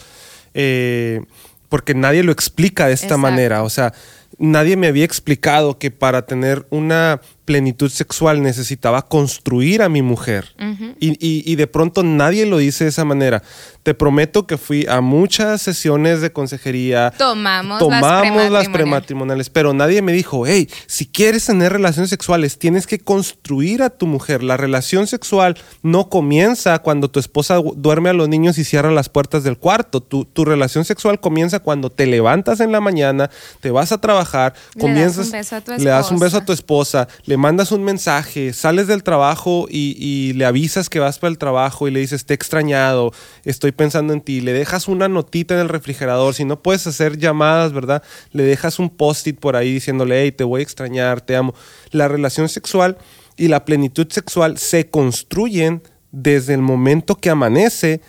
eh, 0.54 1.22
porque 1.68 1.94
nadie 1.94 2.24
lo 2.24 2.32
explica 2.32 2.88
de 2.88 2.94
esta 2.94 3.16
manera, 3.16 3.62
o 3.64 3.70
sea, 3.70 3.94
nadie 4.40 4.76
me 4.76 4.88
había 4.88 5.06
explicado 5.06 5.78
que 5.78 5.92
para 5.92 6.26
tener 6.26 6.66
una 6.72 7.22
plenitud 7.50 7.90
sexual 7.90 8.44
necesitaba 8.44 9.02
construir 9.02 9.82
a 9.82 9.90
mi 9.90 10.04
mujer. 10.04 10.54
y, 11.00 11.18
y, 11.20 11.56
de 11.56 11.66
pronto 11.66 12.04
nadie 12.04 12.46
lo 12.46 12.60
dice 12.60 12.84
de 12.84 12.92
esa 12.92 13.06
manera. 13.06 13.42
Te 13.82 13.96
prometo 13.96 14.46
que 14.46 14.58
fui 14.58 14.86
a 14.88 15.02
muchas 15.02 15.60
sesiones 15.60 16.22
de 16.22 16.32
consejería. 16.32 17.12
Tomamos, 17.18 17.80
tomamos 17.80 18.52
las, 18.52 18.70
prematrimoniales. 18.70 19.50
pero 19.50 19.74
nadie 19.74 20.04
me 20.04 20.12
dijo, 20.12 20.46
hey, 20.46 20.70
si 20.86 21.08
quieres 21.08 21.48
tener 21.48 21.74
relaciones 21.74 22.12
sexuales, 22.12 22.60
tienes 22.60 22.86
que 22.86 23.00
construir 23.00 23.82
a 23.82 23.90
tu 23.90 24.06
mujer. 24.06 24.44
La 24.44 24.56
relación 24.56 25.08
sexual 25.08 25.58
no 25.82 26.08
comienza 26.08 26.78
cuando 26.78 27.10
tu 27.10 27.20
esposa 27.20 27.60
duerme 27.76 28.10
a 28.10 28.14
los 28.14 28.30
niños 28.30 28.60
y 28.60 28.64
cierra 28.64 28.92
las 28.92 29.10
puertas 29.10 29.44
del 29.44 29.58
cuarto. 29.58 30.02
Tu, 30.02 30.26
tu 30.26 30.46
relación 30.46 30.86
sexual 30.86 31.20
comienza 31.20 31.62
cuando 31.62 31.90
te 31.90 32.06
levantas 32.06 32.60
en 32.60 32.72
la 32.72 32.80
mañana, 32.80 33.32
te 33.60 33.72
vas 33.72 33.92
a 33.92 34.00
trabajar, 34.00 34.54
comienzas, 34.80 35.32
le 35.80 35.90
das 35.90 36.12
un 36.12 36.20
beso 36.20 36.38
a 36.38 36.46
tu 36.46 36.54
esposa, 36.54 37.08
le 37.26 37.39
mandas 37.40 37.72
un 37.72 37.84
mensaje, 37.84 38.54
sales 38.54 38.88
del 38.88 39.02
trabajo 39.02 39.66
y, 39.70 40.34
le 40.34 40.46
avisas 40.46 40.90
que 40.90 41.00
vas 41.00 41.18
para 41.18 41.32
el 41.32 41.38
trabajo 41.38 41.88
y 41.88 41.92
le 41.92 42.02
dices, 42.02 42.26
te 42.26 42.34
he 42.34 42.36
extrañado, 42.36 43.12
estoy 43.46 43.72
pensando 43.72 44.14
en 44.14 44.22
ti, 44.22 44.42
le 44.42 44.54
dejas 44.54 44.88
una 44.88 45.08
notita 45.08 45.56
en 45.56 45.62
el 45.62 45.70
refrigerador, 45.70 46.36
si 46.36 46.46
no 46.46 46.62
puedes 46.62 46.86
hacer 46.86 47.18
llamadas, 47.18 47.74
¿verdad? 47.74 48.04
Le 48.32 48.44
dejas 48.44 48.78
un 48.78 48.90
post-it 48.90 49.40
por 49.40 49.56
ahí 49.56 49.74
diciéndole, 49.74 50.22
hey, 50.22 50.32
te 50.32 50.44
voy 50.44 50.60
a 50.60 50.64
extrañar, 50.64 51.22
te 51.22 51.36
amo. 51.36 51.56
La 51.92 52.08
relación 52.08 52.50
sexual 52.50 52.98
y 53.38 53.48
la 53.48 53.66
plenitud 53.66 54.08
sexual 54.10 54.58
se 54.58 54.90
construyen 54.90 55.82
desde 56.12 56.54
el 56.54 56.62
momento 56.62 57.16
que 57.16 57.30
amanece 57.30 58.02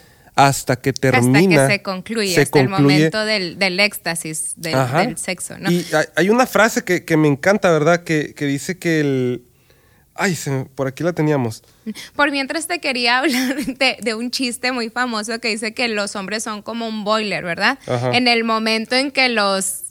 hasta 0.46 0.76
que 0.76 0.92
termina. 0.92 1.62
Hasta 1.62 1.68
que 1.68 1.74
se 1.74 1.82
concluye, 1.82 2.40
hasta 2.40 2.60
el 2.60 2.68
momento 2.68 3.24
del, 3.24 3.80
éxtasis 3.80 4.54
del, 4.56 5.16
sexo. 5.16 5.58
¿no? 5.58 5.70
Y 5.70 5.86
hay 6.16 6.30
una 6.30 6.46
frase 6.46 6.84
que, 6.84 7.16
me 7.16 7.28
encanta, 7.28 7.70
¿verdad? 7.70 8.04
Que, 8.04 8.34
que 8.34 8.46
dice 8.46 8.78
que 8.78 9.00
el, 9.00 9.44
Ay, 10.20 10.36
por 10.74 10.86
aquí 10.86 11.02
la 11.02 11.14
teníamos. 11.14 11.62
Por 12.14 12.30
mientras 12.30 12.66
te 12.66 12.78
quería 12.78 13.18
hablar 13.20 13.56
de, 13.56 14.14
un 14.14 14.30
chiste 14.30 14.70
muy 14.70 14.90
famoso 14.90 15.40
que 15.40 15.48
dice 15.48 15.72
que 15.72 15.88
los 15.88 16.14
hombres 16.14 16.42
son 16.42 16.60
como 16.60 16.86
un 16.86 17.04
boiler, 17.04 17.42
¿verdad? 17.42 17.78
En 18.12 18.28
el 18.28 18.44
momento 18.44 18.96
en 18.96 19.12
que 19.12 19.30
los 19.30 19.84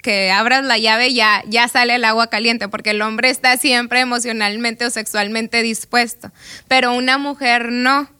que 0.00 0.30
abras 0.30 0.62
la 0.64 0.78
llave 0.78 1.12
ya, 1.12 1.42
ya 1.48 1.66
sale 1.66 1.96
el 1.96 2.04
agua 2.04 2.28
caliente, 2.28 2.68
porque 2.68 2.90
el 2.90 3.02
hombre 3.02 3.30
está 3.30 3.56
siempre 3.56 4.00
emocionalmente 4.00 4.84
o 4.84 4.90
sexualmente 4.90 5.62
dispuesto, 5.62 6.30
pero 6.68 6.94
una 6.94 7.18
mujer 7.18 7.72
no. 7.72 8.13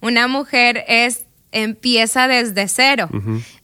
Una 0.00 0.28
mujer 0.28 0.84
es 0.88 1.24
empieza 1.52 2.28
desde 2.28 2.68
cero. 2.68 3.08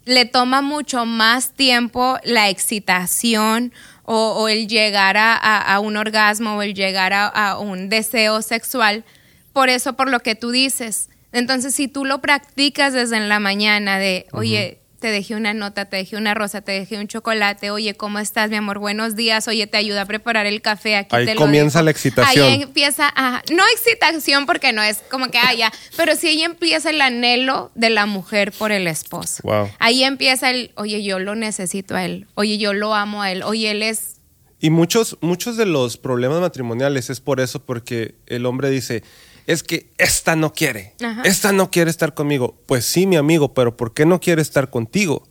Le 0.05 0.25
toma 0.25 0.63
mucho 0.63 1.07
más 1.07 1.53
tiempo 1.53 2.19
la 2.25 2.49
excitación 2.49 3.73
o, 4.05 4.49
el 4.49 4.69
llegar 4.69 5.17
a, 5.19 5.81
un 5.81 5.97
orgasmo 5.97 6.57
o 6.57 6.63
el 6.63 6.75
llegar 6.75 7.13
a, 7.13 7.59
un 7.59 7.89
deseo 7.89 8.43
sexual, 8.43 9.05
por 9.53 9.69
eso, 9.69 9.95
por 9.95 10.11
lo 10.11 10.21
que 10.21 10.35
tú 10.35 10.51
dices. 10.51 11.09
Entonces, 11.33 11.75
si 11.75 11.89
tú 11.89 12.05
lo 12.05 12.21
practicas 12.21 12.93
desde 12.93 13.17
en 13.17 13.29
la 13.29 13.41
mañana 13.41 13.99
de, 13.99 14.27
oye, 14.33 14.79
te 14.99 15.09
dejé 15.09 15.35
una 15.35 15.55
nota, 15.55 15.85
te 15.85 15.97
dejé 15.97 16.17
una 16.17 16.35
rosa, 16.35 16.63
te 16.63 16.73
dejé 16.73 16.99
un 16.99 17.07
chocolate, 17.07 17.71
oye, 17.71 17.95
¿cómo 17.95 18.19
estás, 18.19 18.51
mi 18.51 18.57
amor? 18.57 18.79
Buenos 18.79 19.15
días, 19.15 19.47
oye, 19.49 19.67
te 19.67 19.77
ayuda 19.77 20.03
a 20.03 20.07
preparar 20.07 20.47
el 20.47 20.63
café, 20.63 20.97
aquí 20.97 21.15
ahí 21.15 21.35
comienza 21.35 21.83
la 21.83 21.91
excitación. 21.91 22.47
Ahí 22.47 22.63
empieza, 22.63 23.13
no 23.53 23.63
excitación 23.73 24.47
porque 24.47 24.73
no 24.73 24.83
es 24.83 25.03
como 25.11 25.31
que 25.31 25.39
haya, 25.39 25.73
pero 25.97 26.17
sí 26.17 26.29
ahí 26.29 26.43
empieza 26.43 26.91
el 26.91 27.01
anhelo 27.01 27.71
de 27.75 27.91
la 27.91 28.07
mujer 28.07 28.53
por 28.53 28.73
el 28.73 28.87
esposo. 28.87 29.43
Ahí 29.79 30.05
empieza 30.05 30.51
el, 30.51 30.73
oye, 30.77 31.03
yo 31.03 31.19
lo 31.19 31.35
necesito 31.35 31.95
a 31.95 32.05
él, 32.05 32.27
oye, 32.35 32.59
yo 32.59 32.73
lo 32.73 32.95
amo 32.95 33.23
a 33.23 33.31
él, 33.31 33.43
oye, 33.43 33.71
él 33.71 33.83
es... 33.83 34.17
Y 34.59 34.71
muchos, 34.71 35.19
muchos 35.21 35.59
de 35.59 35.67
los 35.67 35.99
problemas 35.99 36.41
matrimoniales 36.41 37.11
es 37.11 37.21
por 37.21 37.41
eso, 37.41 37.65
porque 37.65 38.15
el 38.27 38.47
hombre 38.47 38.71
dice, 38.71 39.03
es 39.47 39.63
que 39.63 39.93
esta 39.99 40.37
no 40.37 40.53
quiere, 40.53 40.95
esta 41.25 41.53
no 41.53 41.71
quiere 41.71 41.91
estar 41.91 42.15
conmigo. 42.15 42.57
Pues 42.67 42.85
sí, 42.85 43.07
mi 43.07 43.17
amigo, 43.17 43.55
pero 43.55 43.77
¿por 43.77 43.95
qué 43.95 44.05
no 44.05 44.21
quiere 44.21 44.43
estar 44.43 44.71
contigo? 44.71 45.27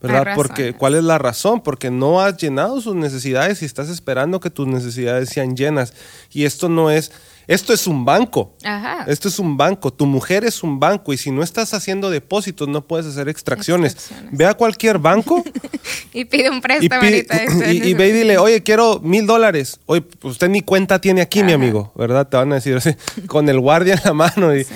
¿Verdad? 0.00 0.34
Porque, 0.34 0.74
¿cuál 0.74 0.96
es 0.96 1.04
la 1.04 1.16
razón? 1.16 1.62
Porque 1.62 1.90
no 1.90 2.20
has 2.20 2.36
llenado 2.36 2.80
sus 2.80 2.94
necesidades 2.94 3.62
y 3.62 3.64
estás 3.64 3.88
esperando 3.88 4.38
que 4.38 4.50
tus 4.50 4.66
necesidades 4.66 5.30
sean 5.30 5.56
llenas. 5.56 5.94
Y 6.30 6.44
esto 6.44 6.68
no 6.68 6.90
es, 6.90 7.10
esto 7.46 7.72
es 7.72 7.86
un 7.86 8.04
banco. 8.04 8.56
Ajá. 8.64 9.04
Esto 9.06 9.28
es 9.28 9.38
un 9.38 9.56
banco. 9.56 9.92
Tu 9.92 10.06
mujer 10.06 10.44
es 10.44 10.62
un 10.62 10.80
banco 10.80 11.12
y 11.12 11.18
si 11.18 11.30
no 11.30 11.42
estás 11.42 11.74
haciendo 11.74 12.10
depósitos 12.10 12.68
no 12.68 12.86
puedes 12.86 13.06
hacer 13.06 13.28
extracciones. 13.28 14.10
Ve 14.32 14.46
a 14.46 14.54
cualquier 14.54 14.98
banco 14.98 15.42
y 16.12 16.24
pide 16.24 16.50
un 16.50 16.60
préstamo. 16.60 17.04
Y, 17.04 17.94
ve 17.94 18.08
y 18.08 18.12
dile, 18.12 18.38
oye, 18.38 18.62
quiero 18.62 19.00
mil 19.00 19.26
dólares. 19.26 19.80
Oye, 19.86 20.02
pues 20.02 20.32
usted 20.32 20.48
ni 20.48 20.62
cuenta 20.62 21.00
tiene 21.00 21.20
aquí, 21.20 21.42
mi 21.42 21.52
amigo, 21.52 21.92
¿verdad? 21.96 22.28
Te 22.28 22.36
van 22.36 22.52
a 22.52 22.56
decir 22.56 22.76
así, 22.76 22.90
con 23.26 23.48
el 23.48 23.60
guardia 23.60 23.94
en 23.94 24.00
la 24.04 24.12
mano. 24.14 24.56
Y, 24.56 24.66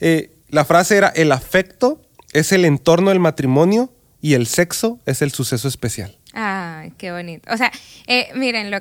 eh, 0.00 0.34
la 0.48 0.64
frase 0.64 0.96
era, 0.96 1.08
el 1.08 1.32
afecto 1.32 2.00
es 2.32 2.52
el 2.52 2.64
entorno 2.64 3.10
del 3.10 3.20
matrimonio 3.20 3.92
y 4.20 4.34
el 4.34 4.46
sexo 4.46 4.98
es 5.06 5.22
el 5.22 5.30
suceso 5.30 5.68
especial. 5.68 6.17
Ay, 6.40 6.92
qué 6.96 7.10
bonito. 7.10 7.52
O 7.52 7.56
sea, 7.56 7.72
eh, 8.06 8.28
miren 8.36 8.70
lo, 8.70 8.80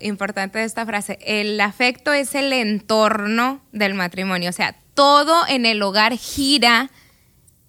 importante 0.00 0.58
de 0.58 0.64
esta 0.64 0.86
frase. 0.86 1.18
El 1.20 1.60
afecto 1.60 2.14
es 2.14 2.34
el 2.34 2.54
entorno 2.54 3.60
del 3.72 3.92
matrimonio. 3.92 4.48
O 4.48 4.54
sea, 4.54 4.74
todo 4.94 5.46
en 5.46 5.66
el 5.66 5.82
hogar 5.82 6.16
gira 6.16 6.90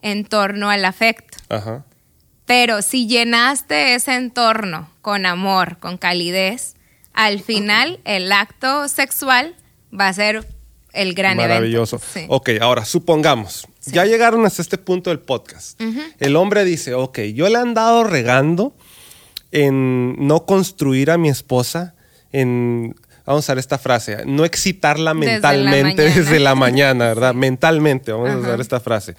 en 0.01 0.23
torno 0.23 0.69
al 0.69 0.85
afecto. 0.85 1.39
Ajá. 1.49 1.83
Pero 2.45 2.81
si 2.81 3.05
llenaste 3.05 3.95
ese 3.95 4.15
entorno 4.15 4.89
con 5.01 5.25
amor, 5.25 5.79
con 5.79 5.97
calidez, 5.97 6.75
al 7.11 7.41
final 7.41 7.99
el 8.05 8.31
acto 8.31 8.87
sexual 8.87 9.57
va 9.93 10.07
a 10.07 10.13
ser 10.13 10.47
el 10.93 11.15
gran 11.15 11.35
Maravilloso. 11.35 11.97
evento. 11.97 12.07
Maravilloso. 12.15 12.33
Ok, 12.33 12.49
ahora 12.61 12.85
supongamos, 12.85 13.67
ya 13.85 14.05
llegaron 14.05 14.45
hasta 14.45 14.61
este 14.61 14.77
punto 14.77 15.09
del 15.09 15.19
podcast. 15.19 15.79
El 16.19 16.35
hombre 16.35 16.65
dice, 16.65 16.93
ok, 16.93 17.19
yo 17.33 17.47
le 17.49 17.55
he 17.55 17.61
andado 17.61 18.03
regando 18.03 18.75
en 19.51 20.27
no 20.27 20.45
construir 20.45 21.11
a 21.11 21.17
mi 21.17 21.29
esposa, 21.29 21.95
en, 22.31 22.95
vamos 23.25 23.43
a 23.43 23.45
usar 23.45 23.57
esta 23.57 23.77
frase, 23.77 24.25
no 24.25 24.45
excitarla 24.45 25.13
mentalmente 25.13 26.03
desde 26.09 26.39
la 26.39 26.55
mañana, 26.55 27.07
¿verdad? 27.07 27.33
mentalmente, 27.33 28.11
vamos 28.11 28.29
a 28.29 28.37
usar 28.37 28.61
esta 28.61 28.79
frase. 28.79 29.15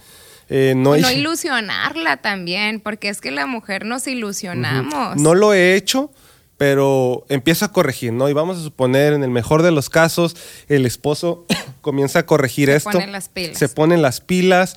Eh, 0.53 0.75
no, 0.77 0.97
ilusionarla 0.97 2.17
también, 2.17 2.81
porque 2.81 3.09
es 3.09 3.21
que 3.21 3.31
la 3.31 3.47
mujer 3.47 3.85
nos 3.85 4.09
ilusionamos. 4.09 5.17
No 5.17 5.35
lo 5.37 5.55
he 5.55 5.77
hecho, 5.77 6.11
pero 6.57 7.25
empiezo 7.29 7.65
a 7.65 7.73
corregir, 7.73 8.13
¿no? 8.13 8.29
Y 8.29 8.33
vamos 8.33 8.59
a 8.59 8.63
suponer, 8.63 9.13
en 9.13 9.23
el 9.23 9.31
mejor 9.31 9.63
de 9.63 9.71
los 9.71 9.89
casos, 9.89 10.37
el 10.69 10.87
esposo 10.87 11.47
comienza 11.81 12.21
a 12.21 12.27
corregir 12.27 12.71
esto. 12.71 12.91
Se 12.91 12.99
ponen 12.99 13.13
las 13.13 13.29
pilas. 13.29 13.59
Se 13.59 13.69
ponen 13.69 14.03
las 14.03 14.21
pilas. 14.21 14.77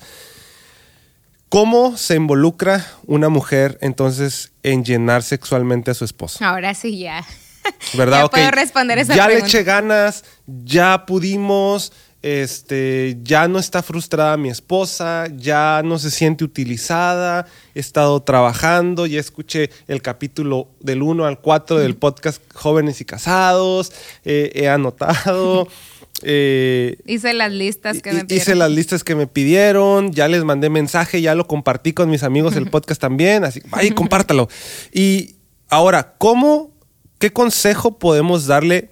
¿Cómo 1.48 1.96
se 1.96 2.16
involucra 2.16 2.84
una 3.06 3.28
mujer 3.28 3.78
entonces 3.80 4.52
en 4.62 4.84
llenar 4.84 5.22
sexualmente 5.22 5.92
a 5.92 5.94
su 5.94 6.04
esposo? 6.04 6.44
Ahora 6.44 6.74
sí 6.74 6.98
ya. 6.98 7.24
¿Verdad? 7.94 8.22
ya 8.22 8.28
puedo 8.28 8.50
responder 8.50 8.98
esa 8.98 9.14
ya 9.14 9.28
le 9.28 9.38
eché 9.38 9.62
ganas, 9.62 10.24
ya 10.46 11.06
pudimos, 11.06 11.92
este, 12.24 13.18
ya 13.22 13.48
no 13.48 13.58
está 13.58 13.82
frustrada 13.82 14.36
mi 14.36 14.48
esposa, 14.48 15.26
ya 15.36 15.82
no 15.84 15.98
se 15.98 16.10
siente 16.10 16.42
utilizada, 16.42 17.46
he 17.74 17.80
estado 17.80 18.22
trabajando, 18.22 19.04
ya 19.04 19.20
escuché 19.20 19.70
el 19.88 20.00
capítulo 20.00 20.68
del 20.80 21.02
1 21.02 21.26
al 21.26 21.38
4 21.38 21.78
del 21.78 21.96
podcast 21.96 22.42
Jóvenes 22.54 23.00
y 23.00 23.04
Casados, 23.04 23.92
eh, 24.24 24.50
he 24.54 24.68
anotado. 24.68 25.68
Eh, 26.26 26.96
hice 27.06 27.34
las 27.34 27.52
listas 27.52 28.00
que 28.00 28.12
me 28.12 28.24
pidieron. 28.24 28.42
Hice 28.42 28.54
las 28.54 28.70
listas 28.70 29.04
que 29.04 29.14
me 29.14 29.26
pidieron, 29.26 30.12
ya 30.12 30.26
les 30.26 30.42
mandé 30.42 30.70
mensaje, 30.70 31.20
ya 31.20 31.34
lo 31.34 31.46
compartí 31.46 31.92
con 31.92 32.08
mis 32.08 32.22
amigos 32.22 32.56
el 32.56 32.70
podcast 32.70 33.00
también, 33.00 33.44
así, 33.44 33.60
ay, 33.72 33.90
compártalo. 33.90 34.48
Y 34.90 35.36
ahora, 35.68 36.14
¿cómo, 36.16 36.72
qué 37.18 37.32
consejo 37.32 37.98
podemos 37.98 38.46
darle 38.46 38.90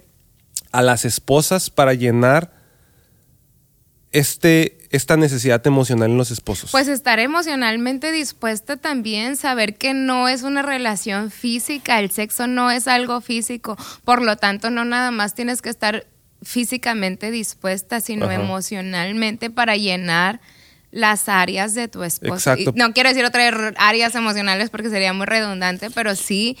a 0.71 0.83
las 0.83 1.05
esposas 1.05 1.71
para 1.71 1.95
llenar 1.95 2.53
este, 4.11 4.77
esta 4.91 5.17
necesidad 5.17 5.65
emocional 5.65 6.11
en 6.11 6.17
los 6.17 6.29
esposos? 6.29 6.71
Pues 6.71 6.87
estar 6.87 7.19
emocionalmente 7.19 8.11
dispuesta 8.11 8.77
también, 8.77 9.37
saber 9.37 9.75
que 9.75 9.95
no 9.95 10.29
es 10.29 10.43
una 10.43 10.61
relación 10.61 11.31
física, 11.31 11.99
el 11.99 12.11
sexo 12.11 12.45
no 12.45 12.69
es 12.69 12.87
algo 12.87 13.21
físico, 13.21 13.75
por 14.03 14.21
lo 14.21 14.37
tanto 14.37 14.69
no 14.69 14.85
nada 14.85 15.09
más 15.09 15.33
tienes 15.33 15.63
que 15.63 15.69
estar 15.69 16.05
físicamente 16.43 17.31
dispuesta, 17.31 17.99
sino 18.01 18.29
emocionalmente 18.31 19.49
para 19.49 19.75
llenar 19.75 20.39
las 20.91 21.27
áreas 21.27 21.73
de 21.73 21.87
tu 21.87 22.03
esposo. 22.03 22.55
no 22.75 22.93
quiero 22.93 23.09
decir 23.09 23.25
otras 23.25 23.53
áreas 23.77 24.13
emocionales 24.15 24.69
porque 24.69 24.89
sería 24.89 25.13
muy 25.13 25.25
redundante, 25.25 25.89
pero 25.89 26.15
sí 26.15 26.57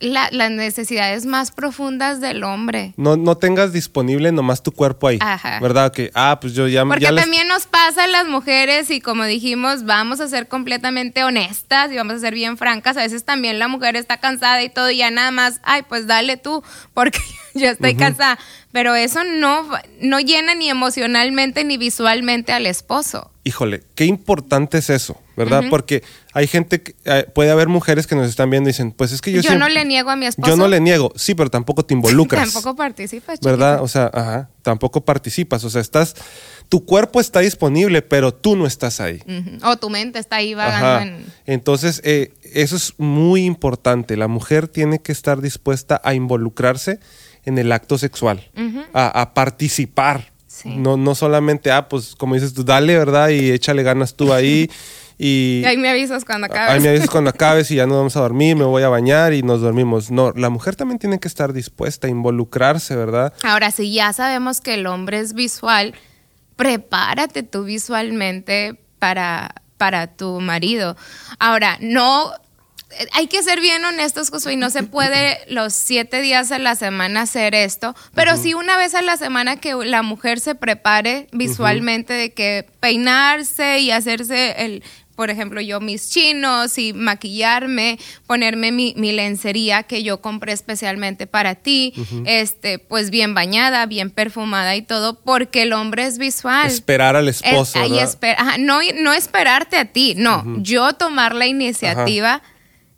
las 0.00 0.32
necesidades 0.50 1.26
más 1.26 1.50
profundas 1.52 2.22
del 2.22 2.42
hombre. 2.42 2.94
No, 2.96 3.18
no 3.18 3.36
tengas 3.36 3.70
disponible 3.74 4.32
nomás 4.32 4.62
tu 4.62 4.72
cuerpo 4.72 5.08
ahí. 5.08 5.18
Ajá. 5.20 5.60
¿Verdad? 5.60 5.92
Que, 5.92 6.10
ah, 6.14 6.38
pues 6.40 6.54
yo 6.54 6.66
ya... 6.68 6.86
Porque 6.86 7.04
ya 7.04 7.12
les- 7.12 7.22
también 7.22 7.46
nos 7.48 7.66
pasa 7.66 8.04
a 8.04 8.06
las 8.06 8.26
mujeres 8.26 8.90
y 8.90 9.02
como 9.02 9.24
dijimos, 9.24 9.84
vamos 9.84 10.20
a 10.20 10.28
ser 10.28 10.48
completamente 10.48 11.22
honestas 11.22 11.92
y 11.92 11.96
vamos 11.96 12.14
a 12.14 12.18
ser 12.18 12.32
bien 12.32 12.56
francas. 12.56 12.96
A 12.96 13.00
veces 13.02 13.24
también 13.26 13.58
la 13.58 13.68
mujer 13.68 13.94
está 13.94 14.16
cansada 14.16 14.62
y 14.62 14.70
todo 14.70 14.90
y 14.90 14.96
ya 14.96 15.10
nada 15.10 15.32
más, 15.32 15.60
ay, 15.64 15.82
pues 15.86 16.06
dale 16.06 16.38
tú, 16.38 16.64
porque 16.94 17.20
yo 17.54 17.68
estoy 17.68 17.94
cansada. 17.94 18.38
Pero 18.72 18.94
eso 18.94 19.24
no, 19.24 19.68
no 20.00 20.20
llena 20.20 20.54
ni 20.54 20.70
emocionalmente 20.70 21.64
ni 21.64 21.76
visualmente 21.76 22.52
al 22.52 22.66
esposo. 22.66 23.30
Híjole, 23.42 23.82
qué 23.94 24.04
importante 24.04 24.78
es 24.78 24.90
eso, 24.90 25.20
¿verdad? 25.34 25.64
Porque 25.70 26.04
hay 26.34 26.46
gente, 26.46 26.82
que, 26.82 26.94
eh, 27.04 27.26
puede 27.34 27.50
haber 27.50 27.68
mujeres 27.68 28.06
que 28.06 28.14
nos 28.14 28.28
están 28.28 28.50
viendo 28.50 28.68
y 28.68 28.72
dicen, 28.72 28.92
pues 28.92 29.12
es 29.12 29.22
que 29.22 29.32
yo, 29.32 29.38
Yo, 29.38 29.42
siempre- 29.50 29.60
no 29.60 29.74
le 29.74 29.84
niego 29.86 30.10
a 30.10 30.16
mi 30.16 30.26
esposo. 30.26 30.50
Yo 30.50 30.56
no 30.56 30.68
le 30.68 30.78
niego, 30.78 31.12
sí, 31.16 31.34
pero 31.34 31.50
tampoco 31.50 31.84
te 31.84 31.94
involucras. 31.94 32.44
Tampoco 32.52 32.76
participas, 32.76 33.40
¿Verdad? 33.40 33.78
chiquita. 33.78 33.82
O 33.82 33.88
sea, 33.88 34.10
ajá, 34.12 34.50
tampoco 34.62 35.04
participas. 35.04 35.64
O 35.64 35.70
sea, 35.70 35.80
estás, 35.80 36.14
tu 36.68 36.84
cuerpo 36.84 37.18
está 37.18 37.40
disponible, 37.40 38.02
pero 38.02 38.32
tú 38.34 38.56
no 38.56 38.66
estás 38.66 39.00
ahí. 39.00 39.22
O 39.64 39.76
tu 39.78 39.88
mente 39.88 40.18
está 40.18 40.36
ahí 40.36 40.52
vagando 40.54 41.16
en... 41.16 41.26
Entonces, 41.46 42.02
eh, 42.04 42.34
eso 42.52 42.76
es 42.76 42.94
muy 42.98 43.46
importante. 43.46 44.16
La 44.18 44.28
mujer 44.28 44.68
tiene 44.68 45.00
que 45.00 45.12
estar 45.12 45.40
dispuesta 45.40 46.00
a 46.04 46.12
involucrarse 46.14 47.00
en 47.44 47.58
el 47.58 47.72
acto 47.72 47.98
sexual, 47.98 48.48
a, 48.92 49.20
a 49.20 49.34
participar. 49.34 50.30
Sí. 50.46 50.76
No, 50.76 50.96
no 50.96 51.14
solamente, 51.14 51.70
ah, 51.70 51.88
pues 51.88 52.14
como 52.16 52.34
dices 52.34 52.52
tú, 52.52 52.64
dale, 52.64 52.96
¿verdad? 52.98 53.28
Y 53.30 53.50
échale 53.50 53.82
ganas 53.82 54.14
tú 54.14 54.32
ahí. 54.32 54.70
Y 55.22 55.60
Y 55.60 55.64
ahí 55.66 55.76
me 55.76 55.90
avisas 55.90 56.24
cuando 56.24 56.46
acabes. 56.46 56.70
Ay, 56.70 56.80
me 56.80 56.88
avisas 56.88 57.10
cuando 57.10 57.28
acabes 57.28 57.70
y 57.70 57.74
ya 57.74 57.86
nos 57.86 57.98
vamos 57.98 58.16
a 58.16 58.20
dormir, 58.20 58.56
me 58.56 58.64
voy 58.64 58.82
a 58.84 58.88
bañar 58.88 59.34
y 59.34 59.42
nos 59.42 59.60
dormimos. 59.60 60.10
No, 60.10 60.32
la 60.32 60.48
mujer 60.48 60.76
también 60.76 60.98
tiene 60.98 61.20
que 61.20 61.28
estar 61.28 61.52
dispuesta 61.52 62.06
a 62.06 62.10
involucrarse, 62.10 62.96
¿verdad? 62.96 63.34
Ahora, 63.42 63.70
si 63.70 63.92
ya 63.92 64.14
sabemos 64.14 64.62
que 64.62 64.72
el 64.72 64.86
hombre 64.86 65.20
es 65.20 65.34
visual, 65.34 65.92
prepárate 66.56 67.42
tú 67.42 67.64
visualmente 67.64 68.80
para, 68.98 69.56
para 69.76 70.06
tu 70.06 70.40
marido. 70.40 70.96
Ahora, 71.38 71.76
no, 71.82 72.32
hay 73.12 73.26
que 73.28 73.42
ser 73.42 73.60
bien 73.60 73.84
honestos, 73.84 74.30
Josué, 74.30 74.54
y 74.54 74.56
no 74.56 74.70
se 74.70 74.82
puede 74.82 75.38
los 75.48 75.72
siete 75.74 76.20
días 76.20 76.50
a 76.52 76.58
la 76.58 76.74
semana 76.74 77.22
hacer 77.22 77.54
esto, 77.54 77.94
pero 78.14 78.36
sí 78.36 78.54
una 78.54 78.76
vez 78.76 78.94
a 78.94 79.02
la 79.02 79.16
semana 79.16 79.56
que 79.56 79.74
la 79.74 80.02
mujer 80.02 80.40
se 80.40 80.54
prepare 80.54 81.28
visualmente 81.32 82.12
de 82.12 82.32
que 82.32 82.66
peinarse 82.80 83.78
y 83.80 83.90
hacerse 83.90 84.64
el... 84.64 84.82
Por 85.16 85.28
ejemplo, 85.28 85.60
yo 85.60 85.80
mis 85.80 86.08
chinos 86.08 86.78
y 86.78 86.94
maquillarme, 86.94 87.98
ponerme 88.26 88.72
mi, 88.72 88.94
mi 88.96 89.12
lencería 89.12 89.82
que 89.82 90.02
yo 90.02 90.22
compré 90.22 90.52
especialmente 90.54 91.26
para 91.26 91.56
ti, 91.56 91.92
este, 92.24 92.78
pues 92.78 93.10
bien 93.10 93.34
bañada, 93.34 93.84
bien 93.84 94.08
perfumada 94.10 94.76
y 94.76 94.82
todo, 94.82 95.20
porque 95.20 95.62
el 95.62 95.74
hombre 95.74 96.06
es 96.06 96.16
visual. 96.16 96.66
Esperar 96.70 97.16
al 97.16 97.28
esposo, 97.28 97.78
Es- 97.78 97.84
ahí 97.84 97.90
¿verdad? 97.90 98.08
esper- 98.18 98.34
ajá, 98.38 98.56
no, 98.56 98.78
no 98.98 99.12
esperarte 99.12 99.76
a 99.76 99.84
ti, 99.84 100.14
no, 100.16 100.42
yo 100.62 100.94
tomar 100.94 101.34
la 101.34 101.46
iniciativa 101.46 102.40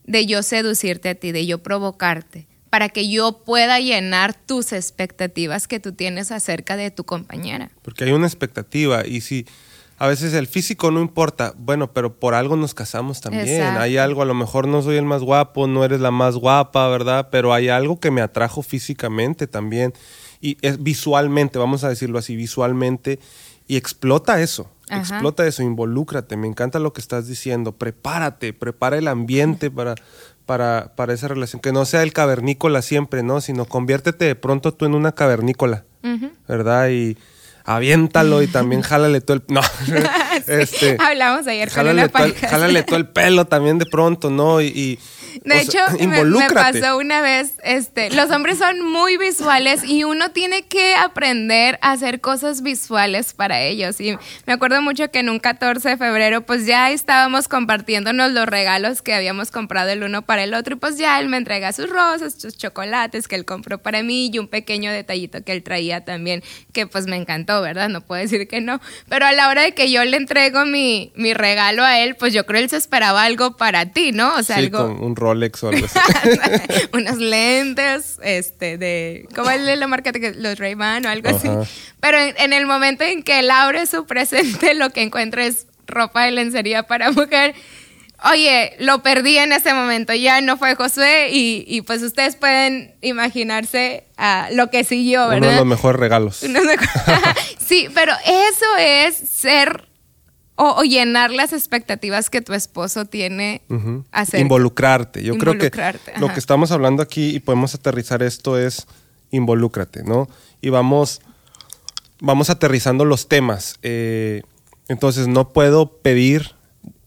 de 0.04 0.26
yo 0.26 0.42
seducirte 0.42 1.10
a 1.10 1.14
ti, 1.14 1.32
de 1.32 1.46
yo 1.46 1.58
provocarte, 1.58 2.46
para 2.70 2.88
que 2.88 3.08
yo 3.08 3.42
pueda 3.44 3.80
llenar 3.80 4.34
tus 4.34 4.72
expectativas 4.72 5.68
que 5.68 5.80
tú 5.80 5.92
tienes 5.92 6.32
acerca 6.32 6.76
de 6.76 6.90
tu 6.90 7.04
compañera. 7.04 7.70
Porque 7.82 8.04
hay 8.04 8.12
una 8.12 8.26
expectativa 8.26 9.06
y 9.06 9.20
si 9.20 9.46
a 9.98 10.06
veces 10.08 10.32
el 10.34 10.46
físico 10.46 10.90
no 10.90 11.00
importa, 11.00 11.54
bueno, 11.56 11.92
pero 11.92 12.18
por 12.18 12.34
algo 12.34 12.56
nos 12.56 12.74
casamos 12.74 13.20
también. 13.20 13.60
Exacto. 13.60 13.80
Hay 13.80 13.98
algo, 13.98 14.22
a 14.22 14.24
lo 14.24 14.34
mejor 14.34 14.66
no 14.66 14.82
soy 14.82 14.96
el 14.96 15.04
más 15.04 15.22
guapo, 15.22 15.66
no 15.68 15.84
eres 15.84 16.00
la 16.00 16.10
más 16.10 16.34
guapa, 16.34 16.88
¿verdad? 16.88 17.28
Pero 17.30 17.54
hay 17.54 17.68
algo 17.68 18.00
que 18.00 18.10
me 18.10 18.20
atrajo 18.20 18.62
físicamente 18.62 19.46
también 19.46 19.92
y 20.40 20.56
es 20.60 20.82
visualmente, 20.82 21.58
vamos 21.58 21.84
a 21.84 21.88
decirlo 21.88 22.18
así, 22.18 22.34
visualmente 22.34 23.20
y 23.72 23.76
explota 23.76 24.38
eso. 24.42 24.70
Ajá. 24.90 25.00
Explota 25.00 25.46
eso, 25.46 25.62
involúcrate. 25.62 26.36
Me 26.36 26.46
encanta 26.46 26.78
lo 26.78 26.92
que 26.92 27.00
estás 27.00 27.26
diciendo. 27.26 27.72
Prepárate, 27.72 28.52
prepara 28.52 28.98
el 28.98 29.08
ambiente 29.08 29.70
para, 29.70 29.94
para, 30.44 30.92
para 30.94 31.14
esa 31.14 31.28
relación. 31.28 31.62
Que 31.62 31.72
no 31.72 31.86
sea 31.86 32.02
el 32.02 32.12
cavernícola 32.12 32.82
siempre, 32.82 33.22
¿no? 33.22 33.40
Sino 33.40 33.64
conviértete 33.64 34.26
de 34.26 34.34
pronto 34.34 34.74
tú 34.74 34.84
en 34.84 34.94
una 34.94 35.12
cavernícola, 35.12 35.86
¿verdad? 36.46 36.90
Y 36.90 37.16
aviéntalo 37.64 38.42
y 38.42 38.46
también 38.46 38.82
jálale 38.82 39.22
todo 39.22 39.38
el... 39.38 39.44
No, 39.48 39.62
este, 40.46 40.98
Hablamos 41.00 41.46
ayer 41.46 41.68
con 41.68 41.76
jálale, 41.76 42.08
todo 42.10 42.24
el, 42.24 42.34
jálale 42.34 42.82
todo 42.82 42.96
el 42.96 43.08
pelo 43.08 43.46
también 43.46 43.78
de 43.78 43.86
pronto, 43.86 44.28
¿no? 44.28 44.60
Y, 44.60 44.66
y, 44.66 44.98
De 45.44 45.54
o 45.54 45.58
hecho, 45.58 45.78
sea, 45.96 46.06
me, 46.06 46.50
pasó 46.50 46.96
una 46.98 47.20
vez, 47.20 47.54
este, 47.64 48.10
los 48.10 48.30
hombres 48.30 48.58
son 48.58 48.80
muy 48.80 49.16
visuales 49.16 49.82
y 49.84 50.04
uno 50.04 50.30
tiene 50.30 50.62
que 50.62 50.94
aprender 50.94 51.78
a 51.82 51.92
hacer 51.92 52.20
cosas 52.20 52.62
visuales 52.62 53.32
para 53.34 53.60
ellos. 53.60 54.00
Y 54.00 54.16
me 54.46 54.52
acuerdo 54.52 54.80
mucho 54.82 55.10
que 55.10 55.20
en 55.20 55.28
un 55.28 55.38
14 55.38 55.90
de 55.90 55.96
febrero, 55.96 56.42
pues 56.42 56.66
ya 56.66 56.90
estábamos 56.90 57.48
compartiéndonos 57.48 58.32
los 58.32 58.46
regalos 58.46 59.02
que 59.02 59.14
habíamos 59.14 59.50
comprado 59.50 59.90
el 59.90 60.02
uno 60.02 60.22
para 60.22 60.44
el 60.44 60.54
otro 60.54 60.76
y 60.76 60.78
pues 60.78 60.96
ya 60.98 61.20
él 61.20 61.28
me 61.28 61.36
entrega 61.36 61.72
sus 61.72 61.88
rosas, 61.90 62.34
sus 62.38 62.56
chocolates 62.56 63.28
que 63.28 63.34
él 63.34 63.44
compró 63.44 63.78
para 63.78 64.02
mí 64.02 64.30
y 64.32 64.38
un 64.38 64.48
pequeño 64.48 64.92
detallito 64.92 65.42
que 65.44 65.52
él 65.52 65.62
traía 65.62 66.04
también, 66.04 66.42
que 66.72 66.86
pues 66.86 67.06
me 67.06 67.16
encantó, 67.16 67.60
¿verdad? 67.62 67.88
No 67.88 68.00
puedo 68.00 68.20
decir 68.22 68.48
que 68.48 68.60
no. 68.60 68.80
Pero 69.08 69.26
a 69.26 69.32
la 69.32 69.48
hora 69.48 69.62
de 69.62 69.72
que 69.72 69.90
yo 69.90 70.04
le 70.04 70.16
entrego 70.16 70.64
mi, 70.64 71.12
mi 71.14 71.34
regalo 71.34 71.84
a 71.84 71.98
él, 71.98 72.16
pues 72.16 72.32
yo 72.32 72.46
creo 72.46 72.62
él 72.62 72.70
se 72.70 72.76
esperaba 72.76 73.24
algo 73.24 73.56
para 73.56 73.86
ti, 73.86 74.12
¿no? 74.12 74.34
O 74.36 74.42
sea, 74.42 74.56
Sí, 74.56 74.64
algo 74.64 74.78
con 74.78 75.02
un 75.02 75.16
Rolex 75.22 75.62
o 75.64 75.68
algo 75.68 75.86
así. 75.86 75.98
unos 76.92 77.16
lentes, 77.18 78.18
este, 78.22 78.76
de, 78.78 79.26
¿cómo 79.34 79.50
es 79.50 79.60
la 79.78 79.86
marca? 79.86 80.12
que- 80.12 80.34
Los 80.34 80.58
Ray-Ban 80.58 81.06
o 81.06 81.08
algo 81.08 81.28
así. 81.36 81.48
Pero 82.00 82.18
en, 82.18 82.34
en 82.38 82.52
el 82.52 82.66
momento 82.66 83.04
en 83.04 83.22
que 83.22 83.38
él 83.40 83.50
abre 83.50 83.86
su 83.86 84.04
presente, 84.06 84.74
lo 84.74 84.90
que 84.90 85.02
encuentra 85.02 85.44
es 85.46 85.66
ropa 85.86 86.24
de 86.24 86.32
lencería 86.32 86.82
para 86.84 87.10
mujer. 87.12 87.54
Oye, 88.30 88.76
lo 88.78 89.02
perdí 89.02 89.36
en 89.38 89.50
ese 89.52 89.74
momento, 89.74 90.14
ya 90.14 90.40
no 90.40 90.56
fue 90.56 90.76
Josué 90.76 91.30
y, 91.32 91.64
y 91.66 91.80
pues 91.82 92.02
ustedes 92.04 92.36
pueden 92.36 92.94
imaginarse 93.00 94.04
ah, 94.16 94.48
lo 94.52 94.70
que 94.70 94.84
siguió, 94.84 95.22
Uno 95.26 95.34
de 95.34 95.40
¿verdad? 95.40 95.56
los 95.56 95.66
mejores 95.66 95.98
regalos. 95.98 96.40
De- 96.40 96.78
sí, 97.66 97.88
pero 97.92 98.12
eso 98.24 98.66
es 98.78 99.16
ser 99.16 99.88
o, 100.62 100.76
o 100.78 100.82
llenar 100.84 101.32
las 101.32 101.52
expectativas 101.52 102.30
que 102.30 102.40
tu 102.40 102.54
esposo 102.54 103.04
tiene 103.04 103.62
acerca. 104.12 104.38
Involucrarte. 104.38 105.24
Yo 105.24 105.36
creo 105.36 105.58
que 105.58 105.72
lo 106.18 106.32
que 106.32 106.38
estamos 106.38 106.70
hablando 106.70 107.02
aquí 107.02 107.34
y 107.34 107.40
podemos 107.40 107.74
aterrizar 107.74 108.22
esto 108.22 108.56
es 108.56 108.86
involúcrate, 109.32 110.04
¿no? 110.04 110.28
Y 110.60 110.68
vamos, 110.68 111.20
vamos 112.20 112.48
aterrizando 112.48 113.04
los 113.04 113.26
temas. 113.26 113.74
Eh, 113.82 114.42
entonces, 114.86 115.26
no 115.26 115.48
puedo 115.48 115.96
pedir. 115.96 116.52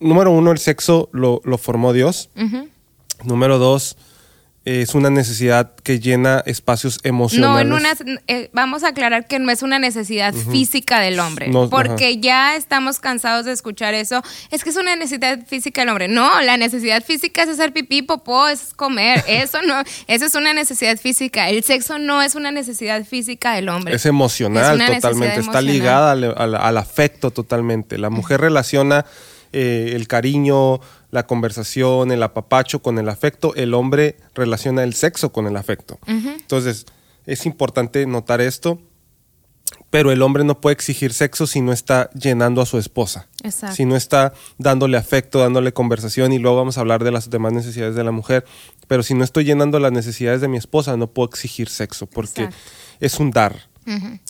Número 0.02 0.32
uno, 0.32 0.52
el 0.52 0.58
sexo 0.58 1.08
lo, 1.14 1.42
lo 1.46 1.58
formó 1.58 1.94
Dios. 1.94 2.30
Número 3.24 3.58
dos, 3.58 3.96
es 4.66 4.96
una 4.96 5.12
necesidad 5.12 5.72
que 5.84 6.00
llena 6.00 6.42
espacios 6.48 6.98
No, 7.04 7.10
emocionales. 7.10 7.66
en 7.68 7.74
una, 7.74 8.20
eh, 8.28 8.50
vamos 8.52 8.84
a 8.84 8.88
aclarar 8.90 9.28
que 9.28 9.38
no 9.38 9.52
es 9.52 9.62
una 9.62 9.78
necesidad 9.78 10.34
física 10.34 11.00
del 11.00 11.20
hombre, 11.20 11.50
No, 11.50 11.70
porque 11.70 12.18
ya 12.20 12.56
estamos 12.56 13.00
cansados 13.00 13.46
de 13.46 13.52
escuchar 13.52 13.94
eso. 13.94 14.24
Es 14.50 14.64
que 14.64 14.72
es 14.72 14.76
una 14.76 14.96
necesidad 14.96 15.46
física 15.46 15.82
del 15.82 15.90
hombre. 15.90 16.08
No, 16.08 16.42
la 16.42 16.58
necesidad 16.58 17.04
física 17.04 17.44
es 17.44 17.50
hacer 17.50 17.74
pipí, 17.74 18.02
popó, 18.02 18.48
es 18.48 18.74
comer. 18.76 19.24
Eso 19.28 19.62
no, 19.62 19.84
eso 20.08 20.26
es 20.26 20.34
una 20.36 20.54
necesidad 20.54 20.98
física. 20.98 21.50
El 21.50 21.64
sexo 21.64 22.00
no 22.00 22.22
es 22.24 22.34
una 22.36 22.52
necesidad 22.52 23.06
física 23.06 23.54
del 23.54 23.70
hombre. 23.70 23.96
Es 23.96 24.06
emocional 24.06 24.82
Es 24.82 24.96
totalmente, 25.02 25.40
está 25.42 25.62
ligada 25.62 26.12
al, 26.14 26.24
al- 26.36 26.56
al 26.56 26.78
afecto 26.78 27.30
totalmente. 27.32 27.98
La 28.00 28.10
mujer 28.10 28.42
relaciona 28.42 29.06
eh, 29.54 29.92
el 29.96 30.08
cariño, 30.08 30.80
la 31.16 31.26
conversación, 31.26 32.12
el 32.12 32.22
apapacho 32.22 32.82
con 32.82 33.00
el 33.00 33.08
afecto, 33.08 33.56
el 33.56 33.74
hombre 33.74 34.18
relaciona 34.36 34.84
el 34.84 34.94
sexo 34.94 35.32
con 35.32 35.48
el 35.48 35.56
afecto. 35.56 35.98
Entonces, 36.06 36.86
es 37.26 37.46
importante 37.46 38.06
notar 38.06 38.42
esto, 38.42 38.82
pero 39.90 40.12
el 40.12 40.22
hombre 40.22 40.44
no 40.44 40.60
puede 40.60 40.74
exigir 40.74 41.14
sexo 41.14 41.48
si 41.48 41.62
no 41.62 41.72
está 41.72 42.10
llenando 42.12 42.62
a 42.62 42.66
su 42.66 42.78
esposa. 42.78 43.30
Exacto. 43.44 43.78
Si 43.78 43.86
no 43.86 43.96
está 43.96 44.34
dándole 44.58 44.98
afecto, 44.98 45.40
dándole 45.40 45.72
conversación 45.72 46.34
y 46.34 46.38
luego 46.40 46.58
vamos 46.58 46.78
a 46.78 46.82
hablar 46.82 47.02
de 47.04 47.12
las 47.12 47.30
demás 47.30 47.54
necesidades 47.54 47.96
de 47.96 48.04
la 48.04 48.12
mujer. 48.12 48.44
Pero 48.88 49.02
si 49.02 49.14
no 49.14 49.24
estoy 49.24 49.46
llenando 49.46 49.80
las 49.80 49.94
necesidades 49.94 50.42
de 50.42 50.50
mi 50.50 50.58
esposa, 50.58 50.98
no 50.98 51.08
puedo 51.08 51.30
exigir 51.30 51.70
sexo 51.70 52.08
porque 52.08 52.44
Exacto. 52.44 52.58
es 53.00 53.20
un 53.22 53.32
dar. 53.32 53.70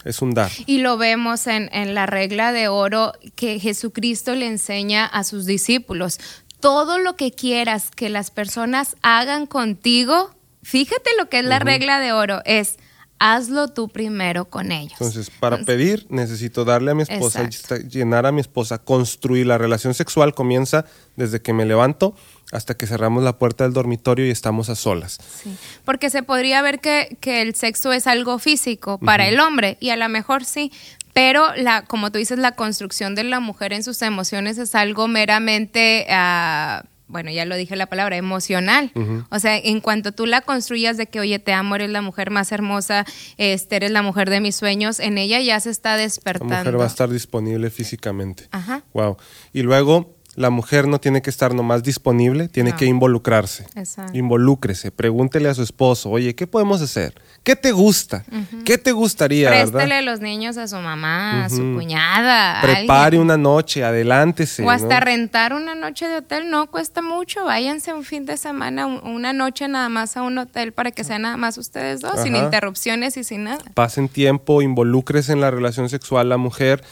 Es 0.03 0.21
un 0.21 0.33
dar. 0.33 0.51
Y 0.65 0.79
lo 0.79 0.97
vemos 0.97 1.47
en, 1.47 1.69
en 1.71 1.95
la 1.95 2.05
regla 2.05 2.51
de 2.51 2.67
oro 2.67 3.13
que 3.35 3.57
Jesucristo 3.59 4.35
le 4.35 4.47
enseña 4.47 5.05
a 5.05 5.23
sus 5.23 5.45
discípulos. 5.45 6.19
Todo 6.65 6.97
lo 6.97 7.15
que 7.15 7.31
quieras 7.31 7.91
que 7.91 8.09
las 8.09 8.31
personas 8.31 8.95
hagan 9.03 9.45
contigo, 9.45 10.31
fíjate 10.63 11.11
lo 11.15 11.29
que 11.29 11.37
es 11.37 11.45
la 11.45 11.59
regla 11.59 11.99
de 11.99 12.11
oro, 12.11 12.41
es 12.43 12.77
hazlo 13.19 13.67
tú 13.67 13.87
primero 13.87 14.45
con 14.45 14.71
ellos. 14.71 14.93
Entonces, 14.93 15.29
para 15.29 15.59
pedir, 15.59 16.07
necesito 16.09 16.65
darle 16.65 16.89
a 16.89 16.95
mi 16.95 17.03
esposa, 17.03 17.47
llenar 17.87 18.25
a 18.25 18.31
mi 18.31 18.41
esposa, 18.41 18.79
construir. 18.79 19.45
La 19.45 19.59
relación 19.59 19.93
sexual 19.93 20.33
comienza 20.33 20.85
desde 21.15 21.39
que 21.39 21.53
me 21.53 21.65
levanto 21.65 22.15
hasta 22.51 22.75
que 22.75 22.87
cerramos 22.87 23.23
la 23.23 23.37
puerta 23.37 23.63
del 23.63 23.73
dormitorio 23.73 24.25
y 24.25 24.29
estamos 24.29 24.69
a 24.69 24.75
solas. 24.75 25.19
Sí. 25.43 25.55
Porque 25.83 26.09
se 26.09 26.23
podría 26.23 26.61
ver 26.61 26.79
que, 26.79 27.17
el 27.21 27.55
sexo 27.55 27.91
es 27.91 28.07
algo 28.07 28.39
físico 28.39 28.97
para 28.99 29.27
el 29.27 29.39
hombre, 29.39 29.77
y 29.79 29.89
a 29.89 29.97
lo 29.97 30.07
mejor 30.09 30.45
sí, 30.45 30.71
pero 31.15 31.55
la, 31.55 31.83
como 31.83 32.11
tú 32.11 32.17
dices, 32.17 32.37
la 32.37 32.51
construcción 32.51 33.15
de 33.15 33.23
la 33.23 33.39
mujer 33.39 33.71
en 33.71 33.83
sus 33.83 34.01
emociones 34.01 34.57
es 34.57 34.75
algo 34.75 35.07
meramente... 35.07 36.05
Uh, 36.09 36.85
bueno, 37.07 37.31
ya 37.31 37.45
lo 37.45 37.55
dije 37.55 37.77
la 37.77 37.85
palabra, 37.85 38.17
emocional. 38.17 38.91
O 39.29 39.39
sea, 39.39 39.55
en 39.57 39.79
cuanto 39.79 40.11
tú 40.11 40.25
la 40.25 40.41
construyas 40.41 40.97
de 40.97 41.05
que, 41.05 41.21
oye, 41.21 41.39
te 41.39 41.53
amo, 41.53 41.75
eres 41.75 41.91
la 41.91 42.01
mujer 42.01 42.31
más 42.31 42.51
hermosa, 42.51 43.05
este, 43.37 43.77
eres 43.77 43.91
la 43.91 44.01
mujer 44.01 44.29
de 44.29 44.41
mis 44.41 44.55
sueños, 44.55 44.99
en 44.99 45.17
ella 45.17 45.39
ya 45.39 45.59
se 45.59 45.69
está 45.69 45.97
despertando. 45.97 46.53
La 46.53 46.59
mujer 46.61 46.79
va 46.79 46.83
a 46.83 46.87
estar 46.87 47.07
disponible 47.07 47.69
físicamente. 47.69 48.47
Ajá. 48.51 48.83
Wow. 48.93 49.17
Y 49.53 49.61
luego 49.61 50.14
la 50.35 50.49
mujer 50.49 50.87
no 50.87 50.99
tiene 50.99 51.21
que 51.21 51.29
estar 51.29 51.53
nomás 51.53 51.83
disponible, 51.83 52.47
tiene 52.47 52.75
que 52.75 52.85
involucrarse. 52.85 53.65
Exacto. 53.75 54.17
Involúcrese, 54.17 54.91
pregúntele 54.91 55.49
a 55.49 55.53
su 55.53 55.63
esposo, 55.63 56.09
oye, 56.09 56.35
¿qué 56.35 56.45
podemos 56.45 56.81
hacer? 56.81 57.13
¿Qué 57.43 57.55
te 57.55 57.71
gusta? 57.71 58.25
¿Qué 58.65 58.77
te 58.77 58.91
gustaría? 58.91 59.49
Préstele 59.49 60.01
los 60.01 60.19
niños 60.19 60.57
a 60.57 60.67
su 60.67 60.77
mamá, 60.77 61.45
a 61.45 61.49
su 61.49 61.57
cuñada. 61.57 62.61
Prepare 62.61 63.19
una 63.19 63.37
noche, 63.37 63.83
adelántese. 63.83 64.63
O 64.63 64.71
hasta 64.71 64.99
rentar 64.99 65.53
una 65.53 65.75
noche 65.75 66.07
de 66.07 66.17
hotel 66.17 66.49
no 66.49 66.69
cuesta 66.71 67.01
mucho. 67.01 67.45
Váyanse 67.45 67.93
un 67.93 68.03
fin 68.03 68.25
de 68.25 68.37
semana, 68.37 68.87
una 68.87 69.31
noche 69.31 69.67
nada 69.67 69.89
más 69.89 70.17
a 70.17 70.23
un 70.23 70.37
hotel 70.37 70.73
para 70.73 70.91
que 70.91 71.03
sean 71.03 71.21
nada 71.21 71.37
más 71.37 71.57
ustedes 71.57 72.01
dos, 72.01 72.21
sin 72.21 72.35
interrupciones 72.35 73.15
y 73.17 73.23
sin 73.23 73.45
nada. 73.45 73.63
Pasen 73.73 74.09
tiempo, 74.09 74.61
involúcrese 74.61 75.31
en 75.31 75.41
la 75.41 75.51
relación 75.51 75.87
sexual 75.89 76.29
la 76.29 76.37
mujer 76.37 76.83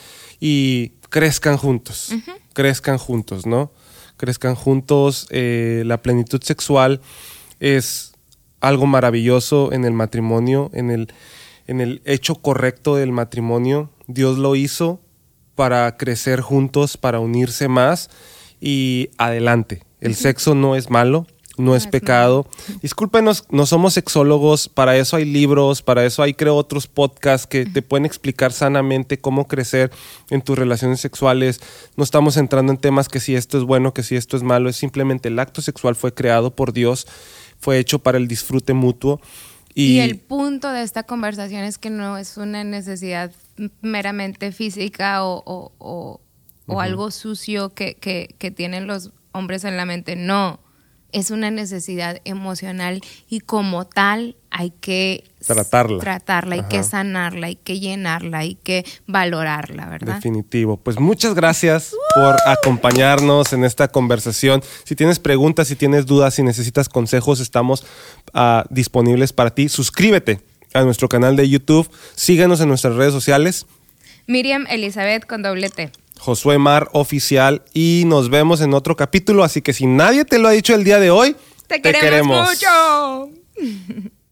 y 0.46 0.92
crezcan 1.08 1.56
juntos, 1.56 2.14
crezcan 2.52 2.98
juntos, 2.98 3.46
¿no? 3.46 3.72
Crezcan 4.18 4.56
juntos. 4.56 5.26
Eh, 5.30 5.84
la 5.86 6.02
plenitud 6.02 6.44
sexual 6.44 7.00
es 7.62 8.12
algo 8.60 8.86
maravilloso 8.86 9.72
en 9.72 9.86
el 9.86 9.94
matrimonio, 9.94 10.70
en 10.74 10.92
el, 10.92 11.14
en 11.66 11.80
el 11.80 12.02
hecho 12.04 12.36
correcto 12.36 12.98
del 12.98 13.14
matrimonio. 13.14 13.90
Dios 14.08 14.38
lo 14.38 14.58
hizo 14.58 15.00
para 15.56 15.96
crecer 15.96 16.42
juntos, 16.42 16.98
para 16.98 17.22
unirse 17.22 17.70
más 17.70 18.10
y 18.60 19.12
adelante. 19.18 19.84
El 20.02 20.14
sexo 20.14 20.56
no 20.56 20.76
es 20.76 20.90
malo, 20.90 21.26
no 21.58 21.76
es 21.76 21.88
pecado. 21.88 22.48
Discúlpenos, 22.82 23.46
no 23.50 23.66
somos 23.66 23.94
sexólogos, 23.94 24.70
para 24.70 24.98
eso 24.98 25.18
hay 25.18 25.26
libros, 25.26 25.82
para 25.82 26.06
eso 26.06 26.24
hay 26.24 26.34
creo 26.34 26.56
otros 26.56 26.88
podcasts 26.88 27.46
que 27.46 27.66
te 27.66 27.82
pueden 27.82 28.06
explicar 28.06 28.52
sanamente 28.52 29.20
cómo 29.20 29.48
crecer 29.48 29.92
en 30.30 30.42
tus 30.42 30.58
relaciones 30.58 31.00
sexuales. 31.00 31.62
No 31.96 32.04
estamos 32.04 32.38
entrando 32.38 32.72
en 32.72 32.80
temas 32.80 33.08
que 33.08 33.20
si 33.20 33.36
esto 33.36 33.58
es 33.58 33.64
bueno, 33.64 33.94
que 33.94 34.04
si 34.04 34.16
esto 34.16 34.36
es 34.36 34.44
malo, 34.44 34.70
es 34.70 34.76
simplemente 34.76 35.30
el 35.30 35.40
acto 35.40 35.62
sexual 35.62 35.96
fue 35.96 36.14
creado 36.14 36.56
por 36.56 36.74
Dios, 36.74 37.08
fue 37.60 37.78
hecho 37.78 38.00
para 38.00 38.18
el 38.18 38.28
disfrute 38.28 38.74
mutuo. 38.74 39.22
Y, 39.76 40.00
el 40.00 40.20
punto 40.20 40.72
de 40.72 40.84
esta 40.84 41.04
conversación 41.04 41.64
es 41.64 41.80
que 41.80 41.90
no 41.90 42.18
es 42.18 42.38
una 42.38 42.64
necesidad 42.64 43.32
meramente 43.82 44.52
física 44.52 45.24
o, 45.24 46.20
algo 46.68 47.12
sucio 47.12 47.70
que, 47.74 47.96
que 47.96 48.52
tienen 48.52 48.88
los 48.88 49.12
hombres 49.32 49.64
en 49.64 49.78
la 49.78 49.86
mente, 49.86 50.16
no 50.16 50.60
es 51.14 51.32
una 51.32 51.52
necesidad 51.52 52.20
emocional 52.26 53.02
y 53.30 53.40
como 53.40 53.86
tal 53.86 54.36
hay 54.50 54.72
que 54.72 55.24
tratarla, 55.46 56.00
tratarla 56.00 56.56
hay 56.56 56.64
que 56.64 56.84
sanarla, 56.84 57.48
hay 57.48 57.56
que 57.56 57.80
llenarla, 57.80 58.40
hay 58.40 58.56
que 58.56 58.86
valorarla, 59.08 59.88
¿verdad? 59.88 60.16
Definitivo. 60.16 60.78
Pues 60.78 61.00
muchas 61.00 61.34
gracias 61.34 61.96
por 62.14 62.36
acompañarnos 62.46 63.54
en 63.54 63.64
esta 63.64 63.88
conversación. 63.88 64.62
Si 64.84 64.96
tienes 64.96 65.20
preguntas, 65.20 65.68
si 65.68 65.76
tienes 65.76 66.06
dudas, 66.06 66.36
si 66.36 66.44
necesitas 66.44 66.90
consejos, 66.90 67.40
estamos 67.40 67.86
ah, 68.34 68.66
disponibles 68.70 69.34
para 69.34 69.52
ti. 69.52 69.70
Suscríbete 69.70 70.42
a 70.74 70.84
nuestro 70.84 71.10
canal 71.10 71.36
de 71.36 71.50
YouTube, 71.50 71.90
síguenos 72.16 72.62
en 72.62 72.68
nuestras 72.68 72.96
redes 72.96 73.14
sociales. 73.14 73.66
Miriam 74.28 74.66
Elizabeth 74.70 75.26
con 75.26 75.42
doble 75.42 75.70
T. 75.70 75.92
Josué 76.24 76.58
Mar 76.58 76.90
Oficial 76.94 77.64
y 77.74 78.04
nos 78.06 78.30
vemos 78.30 78.62
en 78.62 78.74
otro 78.74 78.96
capítulo. 78.96 79.44
Así 79.44 79.62
que 79.62 79.74
si 79.74 79.88
nadie 79.88 80.24
te 80.24 80.40
lo 80.40 80.48
ha 80.48 80.52
dicho 80.52 80.74
el 80.74 80.86
día 80.86 80.98
de 80.98 81.12
hoy, 81.12 81.36
te, 81.68 81.82
queremos 81.82 82.50
mucho. 82.50 83.30